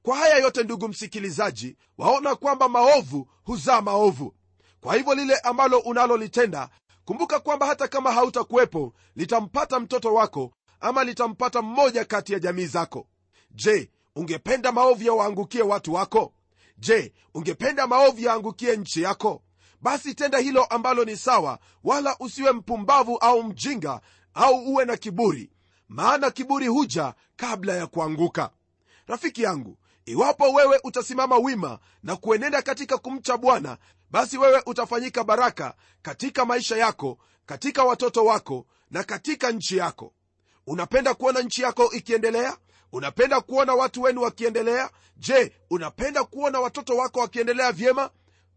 Kwa 0.03 0.17
haya 0.17 0.37
yote 0.37 0.63
ndugu 0.63 0.87
msikilizaji 0.87 1.77
waona 1.97 2.35
kwamba 2.35 2.69
maovu 2.69 3.27
huzaa 3.43 3.81
maovu. 3.81 4.33
Kwa 4.81 4.95
hivyo 4.95 5.15
lile 5.15 5.35
ambalo 5.37 5.79
unalolitenda 5.79 6.69
kumbuka 7.05 7.39
kwamba 7.39 7.65
hata 7.65 7.87
kama 7.87 8.11
hautakuwepo 8.11 8.93
litampata 9.15 9.79
mtoto 9.79 10.13
wako 10.13 10.51
ama 10.79 11.03
litampata 11.03 11.61
mmoja 11.61 12.05
kati 12.05 12.33
ya 12.33 12.39
jamii 12.39 12.65
zako. 12.65 13.07
Je 13.51 13.91
ungependa 14.15 14.71
maovu 14.71 15.03
yawaangukie 15.03 15.61
watu 15.61 15.93
wako? 15.93 16.33
Je 16.77 17.13
ungependa 17.33 17.87
maovu 17.87 18.19
yaangukie 18.21 18.77
nchi 18.77 19.01
yako 19.01 19.41
basi 19.81 20.13
tenda 20.15 20.37
hilo 20.37 20.63
ambalo 20.65 21.05
ni 21.05 21.17
sawa 21.17 21.59
wala 21.83 22.15
usiwe 22.19 22.51
mpumbavu 22.51 23.17
au 23.17 23.43
mjinga 23.43 24.01
au 24.33 24.55
uwe 24.65 24.85
na 24.85 24.97
kiburi 24.97 25.51
maana 25.89 26.31
kiburi 26.31 26.67
huja 26.67 27.13
kabla 27.35 27.73
ya 27.73 27.87
kuanguka. 27.87 28.49
Rafiki 29.07 29.43
yangu 29.43 29.77
iwapo 30.05 30.53
wewe 30.53 30.79
utasimama 30.83 31.37
wima 31.37 31.79
na 32.03 32.15
kuenenda 32.15 32.61
katika 32.61 32.97
kumcha 32.97 33.37
bwana 33.37 33.77
basi 34.11 34.37
wewe 34.37 34.61
utafanyika 34.65 35.23
baraka 35.23 35.73
katika 36.01 36.45
maisha 36.45 36.77
yako 36.77 37.17
katika 37.45 37.83
watoto 37.83 38.25
wako 38.25 38.65
na 38.91 39.03
katika 39.03 39.51
nchi 39.51 39.77
yako. 39.77 40.13
Unapenda 40.67 41.13
kuona 41.13 41.41
nchi 41.41 41.61
yako 41.61 41.91
ikiendelea? 41.91 42.57
Unapenda 42.91 43.41
kuona 43.41 43.73
watu 43.73 44.01
wenu 44.01 44.21
wakiendelea? 44.21 44.89
Je 45.17 45.53
unapenda 45.69 46.23
kuona 46.23 46.59
watoto 46.59 46.97
wako 46.97 47.19
wakiendelea 47.19 47.71
vyema 47.71 48.09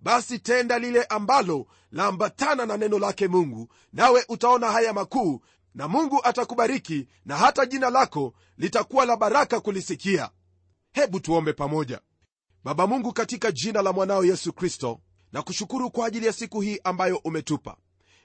basi 0.02 0.38
tenda 0.38 0.78
lile 0.78 1.04
ambalo 1.04 1.66
laambatana 1.92 2.66
na 2.66 2.76
neno 2.76 2.98
lake 2.98 3.28
mungu 3.28 3.68
nawe 3.92 4.24
utaona 4.28 4.70
haya 4.72 4.92
makuu 4.92 5.40
na 5.74 5.88
mungu 5.88 6.20
atakubariki 6.24 7.08
na 7.24 7.36
hata 7.36 7.66
jina 7.66 7.90
lako 7.90 8.34
litakuwa 8.58 9.04
la 9.06 9.16
baraka 9.16 9.60
kulisikia. 9.60 10.30
Hebu 10.92 11.20
tuombe 11.20 11.52
pamoja. 11.52 12.00
Baba 12.64 12.86
mungu 12.86 13.12
katika 13.12 13.52
jina 13.52 13.82
la 13.82 13.92
mwanao 13.92 14.24
yesu 14.24 14.52
kristo 14.52 15.00
na 15.32 15.42
kushukuru 15.42 15.90
kwa 15.90 16.06
ajili 16.06 16.26
ya 16.26 16.32
siku 16.32 16.60
hii 16.60 16.80
ambayo 16.84 17.16
umetupa. 17.16 17.76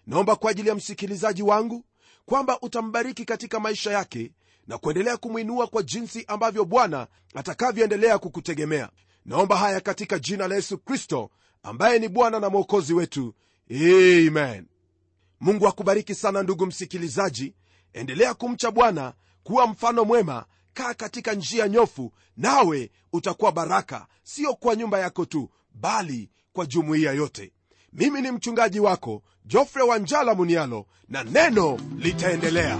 Naomba 0.08 0.36
kwa 0.36 0.52
ajili 0.52 0.70
ya 0.70 0.76
msikilizaji 0.76 1.44
wangu 1.44 1.86
kwamba 2.26 2.60
utambariki 2.62 3.26
katika 3.26 3.60
maisha 3.60 3.92
yake 3.92 4.32
na 4.68 4.78
kuendelea 4.78 5.18
kumwinua 5.18 5.68
kwa 5.68 5.84
jinsi 5.84 6.26
ambavyo 6.28 6.66
bwana 6.66 7.08
atakavyoendelea 7.36 8.18
kukutegemea. 8.20 8.90
Naomba 9.26 9.58
haya 9.58 9.82
katika 9.82 10.20
jina 10.20 10.48
la 10.48 10.56
yesu 10.56 10.78
kristo 10.78 11.30
ambaye 11.66 12.00
ni 12.00 12.08
bwana 12.10 12.40
na 12.40 12.50
mwokozi 12.50 12.94
wetu. 12.94 13.34
Amen. 13.72 14.66
Mungu 15.40 15.68
akubariki 15.68 16.16
sana 16.16 16.44
ndugu 16.44 16.66
msikilizaji. 16.66 17.54
Endelea 17.94 18.34
kumcha 18.34 18.72
bwana 18.72 19.14
kuwa 19.44 19.68
mfano 19.68 20.06
mwema. 20.06 20.46
Kaa 20.74 20.94
katika 20.94 21.34
njia 21.34 21.68
nyofu 21.68 22.12
nawe 22.38 22.92
utakuwa 23.14 23.52
baraka. 23.52 24.08
Sio 24.24 24.54
kwa 24.54 24.76
nyumba 24.76 25.00
yako 25.00 25.26
tu 25.26 25.50
bali 25.74 26.30
kwa 26.54 26.66
jumuiya 26.66 27.12
yote. 27.12 27.52
Mimi 27.94 28.22
ni 28.22 28.32
mchungaji 28.32 28.80
wako 28.80 29.24
jofre 29.46 29.84
wanjala 29.84 30.36
munialo 30.36 30.86
na 31.10 31.24
neno 31.24 31.80
litaendelea 31.98 32.80